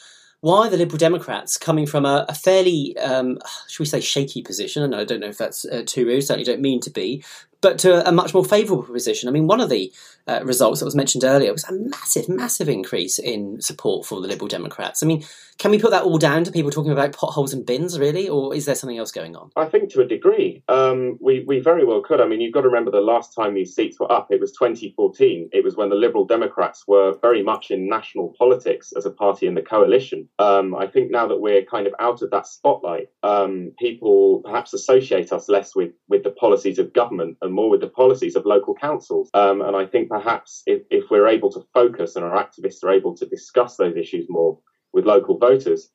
why 0.42 0.66
are 0.66 0.70
the 0.70 0.76
Liberal 0.76 0.98
Democrats, 0.98 1.56
coming 1.56 1.86
from 1.86 2.04
a, 2.04 2.26
a 2.28 2.34
fairly, 2.34 2.96
um, 2.98 3.38
should 3.68 3.78
we 3.78 3.86
say, 3.86 4.00
shaky 4.00 4.42
position, 4.42 4.82
and 4.82 4.94
I 4.94 5.04
don't 5.04 5.20
know 5.20 5.28
if 5.28 5.38
that's 5.38 5.64
uh, 5.64 5.84
too 5.86 6.04
rude, 6.04 6.22
certainly 6.22 6.44
don't 6.44 6.60
mean 6.60 6.80
to 6.80 6.90
be, 6.90 7.24
but 7.62 7.78
to 7.78 8.06
a 8.06 8.12
much 8.12 8.34
more 8.34 8.44
favourable 8.44 8.82
position. 8.82 9.28
I 9.28 9.32
mean, 9.32 9.46
one 9.46 9.60
of 9.60 9.70
the 9.70 9.92
uh, 10.28 10.40
results 10.44 10.80
that 10.80 10.84
was 10.84 10.94
mentioned 10.94 11.24
earlier 11.24 11.52
was 11.52 11.64
a 11.64 11.72
massive, 11.72 12.28
massive 12.28 12.68
increase 12.68 13.18
in 13.18 13.60
support 13.60 14.04
for 14.04 14.20
the 14.20 14.28
Liberal 14.28 14.48
Democrats. 14.48 15.02
I 15.02 15.06
mean, 15.06 15.24
can 15.58 15.70
we 15.70 15.78
put 15.78 15.92
that 15.92 16.02
all 16.02 16.18
down 16.18 16.44
to 16.44 16.50
people 16.50 16.70
talking 16.70 16.92
about 16.92 17.12
potholes 17.12 17.52
and 17.52 17.64
bins, 17.64 17.98
really, 17.98 18.28
or 18.28 18.54
is 18.54 18.64
there 18.64 18.74
something 18.74 18.98
else 18.98 19.12
going 19.12 19.36
on? 19.36 19.50
I 19.56 19.66
think 19.66 19.90
to 19.92 20.00
a 20.00 20.06
degree, 20.06 20.62
um, 20.68 21.18
we 21.20 21.44
we 21.46 21.60
very 21.60 21.84
well 21.84 22.02
could. 22.02 22.20
I 22.20 22.26
mean, 22.26 22.40
you've 22.40 22.52
got 22.52 22.62
to 22.62 22.68
remember 22.68 22.90
the 22.90 23.00
last 23.00 23.34
time 23.34 23.54
these 23.54 23.74
seats 23.74 24.00
were 24.00 24.10
up, 24.10 24.28
it 24.30 24.40
was 24.40 24.52
2014. 24.52 25.50
It 25.52 25.62
was 25.62 25.76
when 25.76 25.88
the 25.88 25.94
Liberal 25.94 26.24
Democrats 26.24 26.84
were 26.88 27.16
very 27.22 27.42
much 27.42 27.70
in 27.70 27.88
national 27.88 28.34
politics 28.36 28.92
as 28.96 29.06
a 29.06 29.10
party 29.10 29.46
in 29.46 29.54
the 29.54 29.62
coalition. 29.62 30.28
Um, 30.38 30.74
I 30.74 30.88
think 30.88 31.10
now 31.10 31.28
that 31.28 31.40
we're 31.40 31.64
kind 31.64 31.86
of 31.86 31.94
out 32.00 32.22
of 32.22 32.30
that 32.30 32.46
spotlight, 32.48 33.08
um, 33.22 33.72
people 33.78 34.42
perhaps 34.44 34.72
associate 34.72 35.32
us 35.32 35.48
less 35.48 35.76
with 35.76 35.92
with 36.08 36.24
the 36.24 36.30
policies 36.30 36.78
of 36.80 36.92
government 36.92 37.36
and 37.40 37.51
more 37.52 37.70
with 37.70 37.80
the 37.80 37.88
policies 37.88 38.36
of 38.36 38.46
local 38.46 38.74
councils. 38.74 39.30
Um, 39.34 39.62
and 39.62 39.76
I 39.76 39.86
think 39.86 40.08
perhaps 40.08 40.62
if, 40.66 40.82
if 40.90 41.10
we're 41.10 41.28
able 41.28 41.50
to 41.52 41.66
focus 41.74 42.16
and 42.16 42.24
our 42.24 42.42
activists 42.42 42.82
are 42.82 42.92
able 42.92 43.16
to 43.16 43.26
discuss 43.26 43.76
those 43.76 43.96
issues 43.96 44.26
more 44.28 44.58
with 44.92 45.06
local 45.06 45.38
voters, 45.38 45.88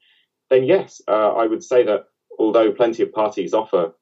then 0.50 0.64
yes, 0.64 1.02
uh, 1.08 1.34
I 1.34 1.46
would 1.46 1.64
say 1.64 1.84
that 1.84 2.06
although 2.40 2.72
plenty 2.72 3.04
of 3.04 3.12
parties 3.12 3.54
offer 3.54 3.94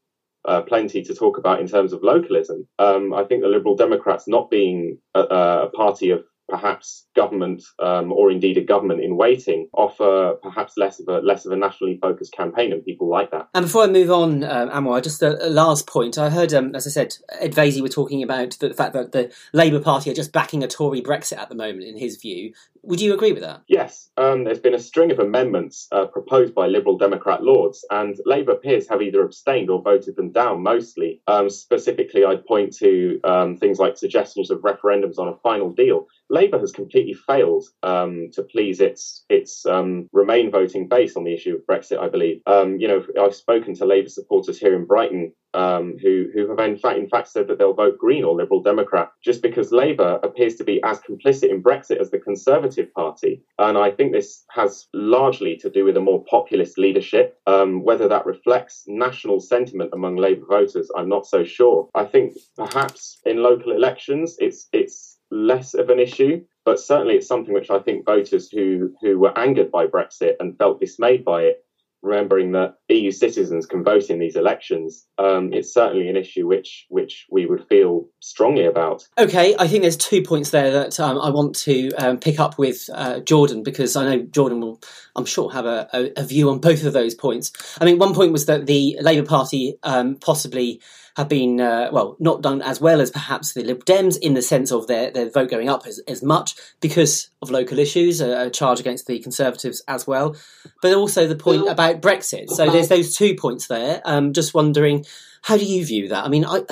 uh, 0.46 0.62
plenty 0.62 1.02
to 1.04 1.16
talk 1.16 1.38
about 1.38 1.60
in 1.60 1.68
terms 1.68 1.92
of 1.92 2.04
localism, 2.04 2.68
um, 2.78 3.14
I 3.14 3.24
think 3.24 3.42
the 3.42 3.48
Liberal 3.48 3.76
Democrats 3.76 4.28
not 4.28 4.50
being 4.50 5.00
a, 5.16 5.22
a 5.22 5.70
party 5.70 6.12
of 6.12 6.24
perhaps 6.48 7.08
government 7.16 7.64
um, 7.80 8.12
or 8.12 8.32
indeed 8.32 8.58
a 8.58 8.62
government 8.62 9.02
in 9.02 9.18
waiting 9.18 9.68
offer 9.74 10.36
perhaps 10.42 10.78
less 10.78 11.00
of 11.00 11.08
a 11.08 11.20
less 11.20 11.46
of 11.46 11.52
a 11.52 11.56
nationally 11.56 11.98
focused 12.02 12.34
campaign 12.34 12.72
and 12.72 12.86
people 12.86 13.10
like 13.10 13.32
that. 13.32 13.48
And 13.54 13.66
before 13.66 13.84
I 13.84 13.88
move 13.88 14.12
on, 14.12 14.44
um, 14.44 14.70
Anwar, 14.70 15.04
just 15.04 15.22
a, 15.22 15.44
a, 15.46 15.50
last 15.50 15.88
point. 15.88 16.18
I 16.18 16.30
heard, 16.30 16.54
um, 16.54 16.76
as 16.76 16.86
I 16.86 16.90
said, 16.90 17.16
Ed 17.40 17.54
Vaizey 17.54 17.82
were 17.82 17.90
talking 17.90 18.22
about 18.24 18.52
the, 18.60 18.70
the 18.70 18.74
fact 18.74 18.94
that 18.94 19.12
the 19.12 19.34
Labour 19.54 19.80
Party 19.80 20.12
are 20.12 20.16
just 20.16 20.32
backing 20.32 20.64
a 20.64 20.68
Tory 20.68 21.02
Brexit 21.02 21.38
at 21.38 21.50
the 21.50 21.56
moment, 21.56 21.84
in 21.84 21.98
his 21.98 22.18
view. 22.18 22.54
Would 22.84 23.02
you 23.02 23.16
agree 23.16 23.32
with 23.32 23.42
that? 23.42 23.62
Yes. 23.68 24.10
Um, 24.16 24.44
there's 24.44 24.60
been 24.60 24.76
a 24.76 24.80
string 24.80 25.12
of 25.12 25.18
amendments 25.18 25.88
uh, 25.92 26.06
proposed 26.06 26.54
by 26.54 26.68
Liberal 26.68 26.98
Democrat 26.98 27.42
lords, 27.42 27.84
and 27.90 28.16
Labour 28.26 28.56
peers 28.56 28.88
have 28.90 29.02
either 29.02 29.24
abstained 29.24 29.72
or 29.72 29.82
voted 29.82 30.16
them 30.16 30.32
down 30.32 30.62
mostly. 30.62 31.22
Um, 31.26 31.50
specifically, 31.50 32.24
I'd 32.24 32.46
point 32.46 32.76
to 32.78 33.20
um, 33.24 33.58
things 33.58 33.80
like 33.80 33.98
suggestions 33.98 34.52
of 34.52 34.60
referendums 34.60 35.18
on 35.18 35.30
a 35.30 35.38
final 35.38 35.72
deal. 35.72 36.08
Labour 36.40 36.60
has 36.60 36.72
completely 36.72 37.14
failed 37.14 37.66
um, 37.82 38.30
to 38.34 38.44
please 38.44 38.82
its 38.82 39.24
its 39.30 39.66
um, 39.66 40.10
Remain 40.12 40.52
voting 40.52 40.88
base 40.88 41.16
on 41.16 41.24
the 41.24 41.34
issue 41.34 41.56
of 41.56 41.66
Brexit. 41.70 42.00
I 42.00 42.10
believe. 42.10 42.42
Um, 42.46 42.78
you 42.82 42.88
know, 42.88 43.00
I've 43.22 43.36
spoken 43.46 43.74
to 43.76 43.86
Labour 43.86 44.10
supporters 44.10 44.60
here 44.60 44.76
in 44.76 44.86
Brighton 44.86 45.34
um, 45.56 45.98
who 46.02 46.26
who 46.34 46.50
have 46.50 46.60
in 46.60 46.78
fact 46.78 47.00
in 47.00 47.08
fact 47.08 47.30
said 47.30 47.48
that 47.48 47.58
they'll 47.58 47.74
vote 47.74 47.98
Green 47.98 48.24
or 48.24 48.36
Liberal 48.36 48.62
Democrat 48.62 49.10
just 49.24 49.42
because 49.42 49.72
Labour 49.72 50.20
appears 50.22 50.56
to 50.56 50.64
be 50.64 50.82
as 50.84 51.00
complicit 51.00 51.50
in 51.50 51.64
Brexit 51.64 51.98
as 51.98 52.12
the 52.12 52.20
Conservative 52.20 52.94
Party, 52.94 53.44
and 53.58 53.78
I 53.78 53.92
think 53.92 54.12
this 54.12 54.44
has 54.52 54.88
largely 54.94 55.56
to 55.58 55.70
do 55.70 55.86
with 55.86 55.98
a 55.98 56.02
more 56.02 56.24
populist 56.26 56.78
leadership. 56.78 57.40
Um, 57.48 57.84
whether 57.84 58.08
that 58.10 58.26
reflects 58.26 58.84
national 58.88 59.40
sentiment 59.40 59.92
among 59.94 60.18
Labour 60.18 60.46
voters, 60.48 60.92
I'm 60.96 61.10
not 61.10 61.26
so 61.26 61.44
sure. 61.44 61.90
I 61.96 62.06
think 62.06 62.34
perhaps 62.58 63.22
in 63.26 63.42
local 63.42 63.72
elections, 63.72 64.36
it's 64.40 64.68
it's 64.74 65.15
less 65.32 65.74
of 65.74 65.90
an 65.90 66.00
issue, 66.00 66.44
but 66.64 66.80
certainly 66.80 67.16
it's 67.16 67.28
something 67.28 67.54
which 67.54 67.70
I 67.70 67.80
think 67.80 68.06
voters 68.06 68.50
who 68.50 68.94
who 69.02 69.20
were 69.20 69.38
angered 69.38 69.72
by 69.72 69.88
Brexit 69.88 70.36
and 70.40 70.58
felt 70.58 70.80
dismayed 70.80 71.26
by 71.26 71.44
it 71.44 71.66
remembering 72.06 72.52
that 72.52 72.76
EU 72.90 73.12
citizens 73.12 73.66
can 73.66 73.84
vote 73.84 74.10
in 74.10 74.20
these 74.20 74.36
elections, 74.36 75.08
um, 75.18 75.52
it's 75.52 75.74
certainly 75.74 76.08
an 76.08 76.16
issue 76.16 76.48
which 76.48 76.86
which 76.90 77.26
we 77.32 77.46
would 77.46 77.66
feel 77.68 78.08
strongly 78.22 78.66
about. 78.66 79.04
Okay, 79.18 79.56
I 79.58 79.68
think 79.68 79.82
there's 79.82 79.98
two 79.98 80.22
points 80.22 80.52
there 80.52 80.72
that 80.72 81.00
um, 81.00 81.20
I 81.20 81.30
want 81.32 81.56
to 81.58 81.92
um, 81.98 82.18
pick 82.20 82.40
up 82.40 82.58
with 82.58 82.90
uh, 82.94 83.20
Jordan 83.22 83.64
because 83.64 83.96
I 83.96 84.04
know 84.06 84.24
Jordan 84.24 84.62
will, 84.62 84.80
I'm 85.16 85.26
sure, 85.26 85.52
have 85.52 85.66
a, 85.66 85.90
a, 85.94 86.22
a, 86.22 86.24
view 86.24 86.50
on 86.50 86.60
both 86.60 86.86
of 86.86 86.94
those 86.94 87.16
points. 87.16 87.52
I 87.82 87.86
mean, 87.86 87.98
one 87.98 88.14
point 88.14 88.32
was 88.32 88.46
that 88.46 88.68
the 88.68 88.98
Labour 89.02 89.28
Party 89.28 89.78
um, 89.84 90.16
possibly 90.16 90.82
have 91.16 91.30
been, 91.30 91.62
uh, 91.62 91.90
well, 91.92 92.18
not 92.20 92.42
done 92.42 92.62
as 92.62 92.82
well 92.82 93.00
as 93.00 93.10
perhaps 93.10 93.54
the 93.54 93.64
Lib 93.64 93.86
Dems 93.86 94.18
in 94.18 94.34
the 94.34 94.42
sense 94.42 94.72
of 94.72 94.88
their, 94.88 95.12
their 95.12 95.30
vote 95.30 95.50
going 95.50 95.70
up 95.70 95.88
as, 95.88 96.00
as 96.08 96.22
much 96.22 96.56
because 96.82 97.30
of 97.42 97.50
local 97.50 97.80
issues, 97.80 98.20
a, 98.20 98.48
a 98.48 98.50
charge 98.50 98.80
against 98.80 99.08
the 99.08 99.20
Conservatives 99.20 99.82
as 99.88 100.06
well. 100.06 100.36
But 100.82 100.94
also 100.94 101.26
the 101.26 101.36
point 101.36 101.70
about 101.70 102.02
Brexit. 102.02 102.50
So 102.50 102.70
there's 102.70 102.90
those 102.90 103.16
two 103.16 103.36
points 103.36 103.68
there. 103.68 104.02
Um, 104.04 104.34
just 104.34 104.54
wondering, 104.54 105.06
how 105.44 105.58
do 105.58 105.64
you 105.64 105.86
view 105.86 106.08
that? 106.10 106.26
I 106.26 106.28
mean, 106.28 106.44
I, 106.44 106.64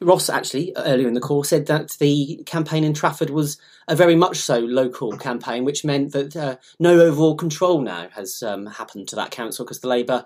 Ross 0.00 0.30
actually 0.30 0.72
earlier 0.76 1.06
in 1.06 1.14
the 1.14 1.20
call 1.20 1.44
said 1.44 1.66
that 1.66 1.90
the 2.00 2.42
campaign 2.46 2.82
in 2.82 2.94
Trafford 2.94 3.30
was 3.30 3.58
a 3.86 3.94
very 3.94 4.16
much 4.16 4.38
so 4.38 4.58
local 4.58 5.16
campaign, 5.18 5.64
which 5.64 5.84
meant 5.84 6.12
that 6.12 6.34
uh, 6.34 6.56
no 6.78 6.98
overall 6.98 7.36
control 7.36 7.82
now 7.82 8.08
has 8.14 8.42
um, 8.42 8.66
happened 8.66 9.08
to 9.08 9.16
that 9.16 9.30
council 9.30 9.64
because 9.64 9.80
the 9.80 9.88
Labour 9.88 10.24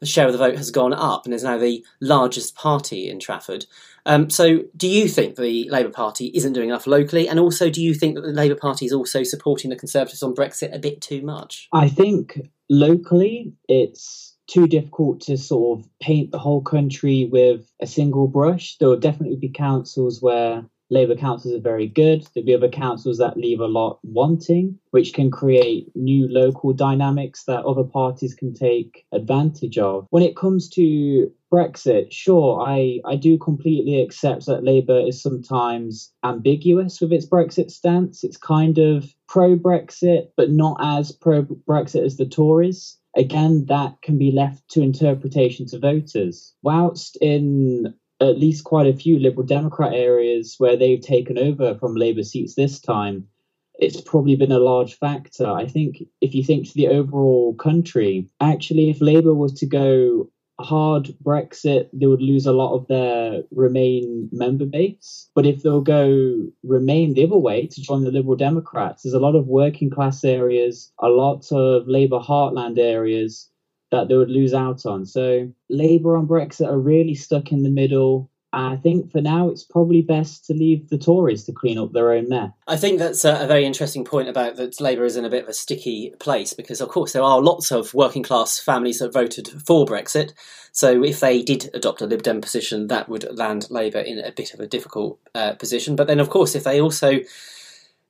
the 0.00 0.06
share 0.06 0.26
of 0.26 0.32
the 0.32 0.38
vote 0.38 0.56
has 0.56 0.70
gone 0.70 0.92
up 0.92 1.24
and 1.24 1.34
is 1.34 1.44
now 1.44 1.58
the 1.58 1.84
largest 2.00 2.54
party 2.54 3.08
in 3.08 3.20
Trafford. 3.20 3.66
Um, 4.06 4.30
so, 4.30 4.64
do 4.76 4.88
you 4.88 5.08
think 5.08 5.36
the 5.36 5.68
Labour 5.70 5.90
Party 5.90 6.30
isn't 6.34 6.54
doing 6.54 6.70
enough 6.70 6.86
locally? 6.86 7.28
And 7.28 7.38
also, 7.38 7.68
do 7.70 7.82
you 7.82 7.94
think 7.94 8.14
that 8.14 8.22
the 8.22 8.32
Labour 8.32 8.54
Party 8.54 8.86
is 8.86 8.92
also 8.92 9.22
supporting 9.22 9.70
the 9.70 9.76
Conservatives 9.76 10.22
on 10.22 10.34
Brexit 10.34 10.74
a 10.74 10.78
bit 10.78 11.00
too 11.00 11.22
much? 11.22 11.68
I 11.72 11.88
think 11.88 12.40
locally 12.70 13.52
it's 13.68 14.36
too 14.46 14.66
difficult 14.66 15.20
to 15.20 15.36
sort 15.36 15.78
of 15.78 15.88
paint 16.00 16.32
the 16.32 16.38
whole 16.38 16.62
country 16.62 17.28
with 17.30 17.70
a 17.80 17.86
single 17.86 18.26
brush. 18.26 18.76
There 18.78 18.88
will 18.88 18.96
definitely 18.96 19.36
be 19.36 19.50
councils 19.50 20.20
where 20.20 20.64
Labour 20.90 21.14
councils 21.14 21.54
are 21.54 21.60
very 21.60 21.86
good. 21.86 22.26
There'll 22.34 22.46
be 22.46 22.54
other 22.54 22.68
councils 22.68 23.18
that 23.18 23.36
leave 23.36 23.60
a 23.60 23.66
lot 23.66 23.98
wanting, 24.02 24.78
which 24.90 25.14
can 25.14 25.30
create 25.30 25.90
new 25.94 26.28
local 26.28 26.72
dynamics 26.72 27.44
that 27.44 27.64
other 27.64 27.84
parties 27.84 28.34
can 28.34 28.52
take 28.52 29.06
advantage 29.12 29.78
of. 29.78 30.06
When 30.10 30.22
it 30.22 30.36
comes 30.36 30.68
to 30.70 31.30
Brexit, 31.52 32.12
sure, 32.12 32.64
I, 32.66 33.00
I 33.04 33.16
do 33.16 33.38
completely 33.38 34.00
accept 34.00 34.46
that 34.46 34.64
Labour 34.64 35.00
is 35.00 35.22
sometimes 35.22 36.12
ambiguous 36.24 37.00
with 37.00 37.12
its 37.12 37.26
Brexit 37.26 37.70
stance. 37.70 38.22
It's 38.24 38.36
kind 38.36 38.78
of 38.78 39.12
pro 39.28 39.56
Brexit, 39.56 40.28
but 40.36 40.50
not 40.50 40.76
as 40.80 41.12
pro 41.12 41.44
Brexit 41.44 42.04
as 42.04 42.16
the 42.16 42.26
Tories 42.26 42.96
again, 43.16 43.66
that 43.66 44.00
can 44.02 44.18
be 44.18 44.30
left 44.32 44.68
to 44.70 44.82
interpretation 44.82 45.66
to 45.66 45.78
voters. 45.78 46.54
Whilst 46.62 47.16
in 47.20 47.94
at 48.20 48.38
least 48.38 48.64
quite 48.64 48.86
a 48.86 48.96
few 48.96 49.18
Liberal 49.18 49.46
Democrat 49.46 49.94
areas 49.94 50.56
where 50.58 50.76
they've 50.76 51.00
taken 51.00 51.38
over 51.38 51.74
from 51.76 51.94
Labour 51.94 52.22
seats 52.22 52.54
this 52.54 52.78
time, 52.80 53.26
it's 53.74 54.00
probably 54.00 54.36
been 54.36 54.52
a 54.52 54.58
large 54.58 54.94
factor. 54.94 55.46
I 55.46 55.66
think 55.66 56.02
if 56.20 56.34
you 56.34 56.44
think 56.44 56.66
to 56.66 56.74
the 56.74 56.88
overall 56.88 57.54
country, 57.54 58.28
actually, 58.40 58.90
if 58.90 59.00
Labour 59.00 59.34
was 59.34 59.54
to 59.54 59.66
go 59.66 60.28
hard 60.60 61.14
Brexit, 61.24 61.88
they 61.92 62.06
would 62.06 62.20
lose 62.20 62.46
a 62.46 62.52
lot 62.52 62.74
of 62.74 62.86
their 62.88 63.42
Remain 63.50 64.28
member 64.32 64.66
base. 64.66 65.30
But 65.34 65.46
if 65.46 65.62
they'll 65.62 65.80
go 65.80 66.46
Remain 66.62 67.14
the 67.14 67.24
other 67.24 67.38
way 67.38 67.66
to 67.66 67.82
join 67.82 68.04
the 68.04 68.10
Liberal 68.10 68.36
Democrats, 68.36 69.02
there's 69.02 69.14
a 69.14 69.18
lot 69.18 69.34
of 69.34 69.46
working 69.46 69.90
class 69.90 70.24
areas, 70.24 70.92
a 70.98 71.08
lot 71.08 71.50
of 71.50 71.88
Labour 71.88 72.18
heartland 72.18 72.78
areas 72.78 73.49
that 73.90 74.08
they 74.08 74.16
would 74.16 74.30
lose 74.30 74.54
out 74.54 74.86
on. 74.86 75.04
So 75.04 75.52
Labour 75.68 76.16
on 76.16 76.26
Brexit 76.26 76.68
are 76.68 76.78
really 76.78 77.14
stuck 77.14 77.52
in 77.52 77.62
the 77.62 77.70
middle. 77.70 78.30
I 78.52 78.76
think 78.76 79.12
for 79.12 79.20
now 79.20 79.48
it's 79.48 79.62
probably 79.62 80.02
best 80.02 80.44
to 80.46 80.54
leave 80.54 80.88
the 80.88 80.98
Tories 80.98 81.44
to 81.44 81.52
clean 81.52 81.78
up 81.78 81.92
their 81.92 82.12
own 82.12 82.28
mess. 82.28 82.50
I 82.66 82.76
think 82.76 82.98
that's 82.98 83.24
a, 83.24 83.46
very 83.46 83.64
interesting 83.64 84.04
point 84.04 84.28
about 84.28 84.56
that 84.56 84.80
Labour 84.80 85.04
is 85.04 85.16
in 85.16 85.24
a 85.24 85.30
bit 85.30 85.44
of 85.44 85.48
a 85.48 85.54
sticky 85.54 86.14
place 86.18 86.52
because, 86.52 86.80
of 86.80 86.88
course, 86.88 87.12
there 87.12 87.22
are 87.22 87.40
lots 87.40 87.70
of 87.70 87.94
working 87.94 88.24
class 88.24 88.58
families 88.58 88.98
that 88.98 89.12
voted 89.12 89.48
for 89.48 89.86
Brexit. 89.86 90.32
So 90.72 91.04
if 91.04 91.20
they 91.20 91.42
did 91.42 91.70
adopt 91.74 92.00
a 92.00 92.06
Lib 92.06 92.22
Dem 92.22 92.40
position, 92.40 92.88
that 92.88 93.08
would 93.08 93.36
land 93.36 93.68
Labour 93.70 94.00
in 94.00 94.18
a 94.18 94.32
bit 94.32 94.52
of 94.52 94.60
a 94.60 94.66
difficult 94.66 95.20
uh, 95.34 95.52
position. 95.54 95.94
But 95.94 96.08
then, 96.08 96.20
of 96.20 96.30
course, 96.30 96.56
if 96.56 96.64
they 96.64 96.80
also 96.80 97.20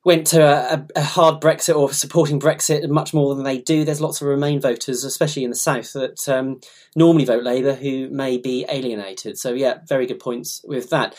went 0.03 0.27
to 0.27 0.41
a, 0.41 0.85
a, 0.95 1.03
hard 1.03 1.41
Brexit 1.41 1.75
or 1.75 1.93
supporting 1.93 2.39
Brexit 2.39 2.87
much 2.89 3.13
more 3.13 3.35
than 3.35 3.43
they 3.43 3.59
do. 3.59 3.85
There's 3.85 4.01
lots 4.01 4.21
of 4.21 4.27
Remain 4.27 4.59
voters, 4.59 5.03
especially 5.03 5.43
in 5.43 5.51
the 5.51 5.55
south, 5.55 5.93
that 5.93 6.27
um, 6.27 6.59
normally 6.95 7.25
vote 7.25 7.43
Labour 7.43 7.75
who 7.75 8.09
may 8.09 8.37
be 8.37 8.65
alienated. 8.67 9.37
So, 9.37 9.53
yeah, 9.53 9.79
very 9.85 10.07
good 10.07 10.19
points 10.19 10.61
with 10.67 10.89
that. 10.89 11.15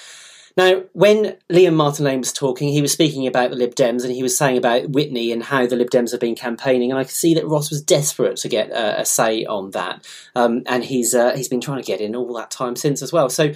Now, 0.56 0.82
when 0.92 1.36
Liam 1.50 1.74
Martin 1.74 2.04
Lane 2.04 2.18
was 2.18 2.32
talking, 2.32 2.68
he 2.68 2.82
was 2.82 2.92
speaking 2.92 3.26
about 3.26 3.50
the 3.50 3.56
Lib 3.56 3.74
Dems 3.74 4.04
and 4.04 4.12
he 4.12 4.22
was 4.22 4.36
saying 4.36 4.58
about 4.58 4.90
Witney 4.90 5.32
and 5.32 5.42
how 5.42 5.66
the 5.66 5.76
Lib 5.76 5.88
Dems 5.88 6.10
have 6.10 6.20
been 6.20 6.34
campaigning. 6.34 6.90
And 6.90 6.98
I 6.98 7.04
could 7.04 7.12
see 7.12 7.34
that 7.34 7.46
Ross 7.46 7.70
was 7.70 7.80
desperate 7.80 8.36
to 8.38 8.48
get 8.48 8.70
uh, 8.70 8.96
a 8.98 9.04
say 9.04 9.46
on 9.46 9.70
that. 9.70 10.06
Um, 10.34 10.62
and 10.66 10.84
he's 10.84 11.14
uh, 11.14 11.34
he's 11.34 11.48
been 11.48 11.62
trying 11.62 11.80
to 11.80 11.86
get 11.86 12.02
in 12.02 12.14
all 12.14 12.34
that 12.34 12.50
time 12.50 12.76
since 12.76 13.00
as 13.00 13.12
well. 13.12 13.30
So, 13.30 13.52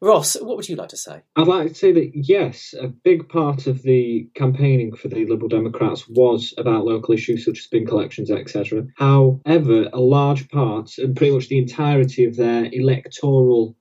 Ross, 0.00 0.40
what 0.40 0.56
would 0.56 0.68
you 0.68 0.76
like 0.76 0.90
to 0.90 0.96
say? 0.96 1.22
I'd 1.34 1.48
like 1.48 1.68
to 1.68 1.74
say 1.74 1.90
that 1.90 2.12
yes, 2.14 2.72
a 2.80 2.86
big 2.86 3.28
part 3.28 3.66
of 3.66 3.82
the 3.82 4.28
campaigning 4.34 4.94
for 4.94 5.08
the 5.08 5.26
Liberal 5.26 5.48
Democrats 5.48 6.08
was 6.08 6.54
about 6.56 6.84
local 6.84 7.14
issues 7.14 7.44
such 7.44 7.58
as 7.58 7.66
bin 7.66 7.84
collections, 7.84 8.30
etc. 8.30 8.86
However, 8.96 9.88
a 9.92 10.00
large 10.00 10.48
part 10.50 10.98
and 10.98 11.16
pretty 11.16 11.34
much 11.34 11.48
the 11.48 11.58
entirety 11.58 12.26
of 12.26 12.36
their 12.36 12.66
electoral 12.72 13.76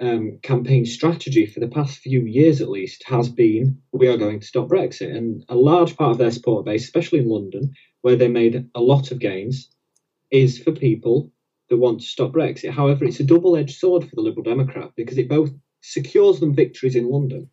um, 0.00 0.40
campaign 0.42 0.86
strategy 0.86 1.46
for 1.46 1.60
the 1.60 1.68
past 1.68 1.98
few 1.98 2.22
years 2.22 2.60
at 2.60 2.68
least 2.68 3.04
has 3.06 3.28
been 3.28 3.80
we 3.92 4.08
are 4.08 4.16
going 4.16 4.40
to 4.40 4.46
stop 4.46 4.68
Brexit. 4.68 5.14
And 5.14 5.44
a 5.48 5.54
large 5.54 5.96
part 5.96 6.12
of 6.12 6.18
their 6.18 6.32
support 6.32 6.64
base, 6.64 6.82
especially 6.82 7.20
in 7.20 7.28
London, 7.28 7.74
where 8.00 8.16
they 8.16 8.28
made 8.28 8.68
a 8.74 8.80
lot 8.80 9.12
of 9.12 9.20
gains, 9.20 9.68
is 10.32 10.58
for 10.58 10.72
people 10.72 11.30
that 11.70 11.78
want 11.78 12.00
to 12.00 12.06
stop 12.06 12.32
Brexit. 12.32 12.70
However, 12.70 13.04
it's 13.04 13.20
a 13.20 13.24
double 13.24 13.56
edged 13.56 13.78
sword 13.78 14.04
for 14.04 14.14
the 14.14 14.22
Liberal 14.22 14.42
Democrat 14.42 14.90
because 14.96 15.16
it 15.16 15.28
both 15.28 15.50
secures 15.80 16.40
them 16.40 16.54
victories 16.54 16.96
in 16.96 17.08
London 17.08 17.48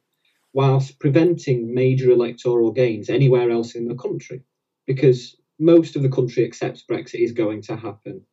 whilst 0.53 0.99
preventing 0.99 1.73
major 1.73 2.09
electoral 2.09 2.71
gains 2.71 3.09
anywhere 3.09 3.51
else 3.51 3.75
in 3.75 3.87
the 3.87 3.95
country 3.95 4.41
because 4.87 5.37
most 5.59 5.95
of 5.95 6.01
the 6.01 6.09
country 6.09 6.43
accepts 6.43 6.83
Brexit 6.89 7.23
is 7.23 7.31
going 7.31 7.61
to 7.63 7.75
happen. 7.75 8.23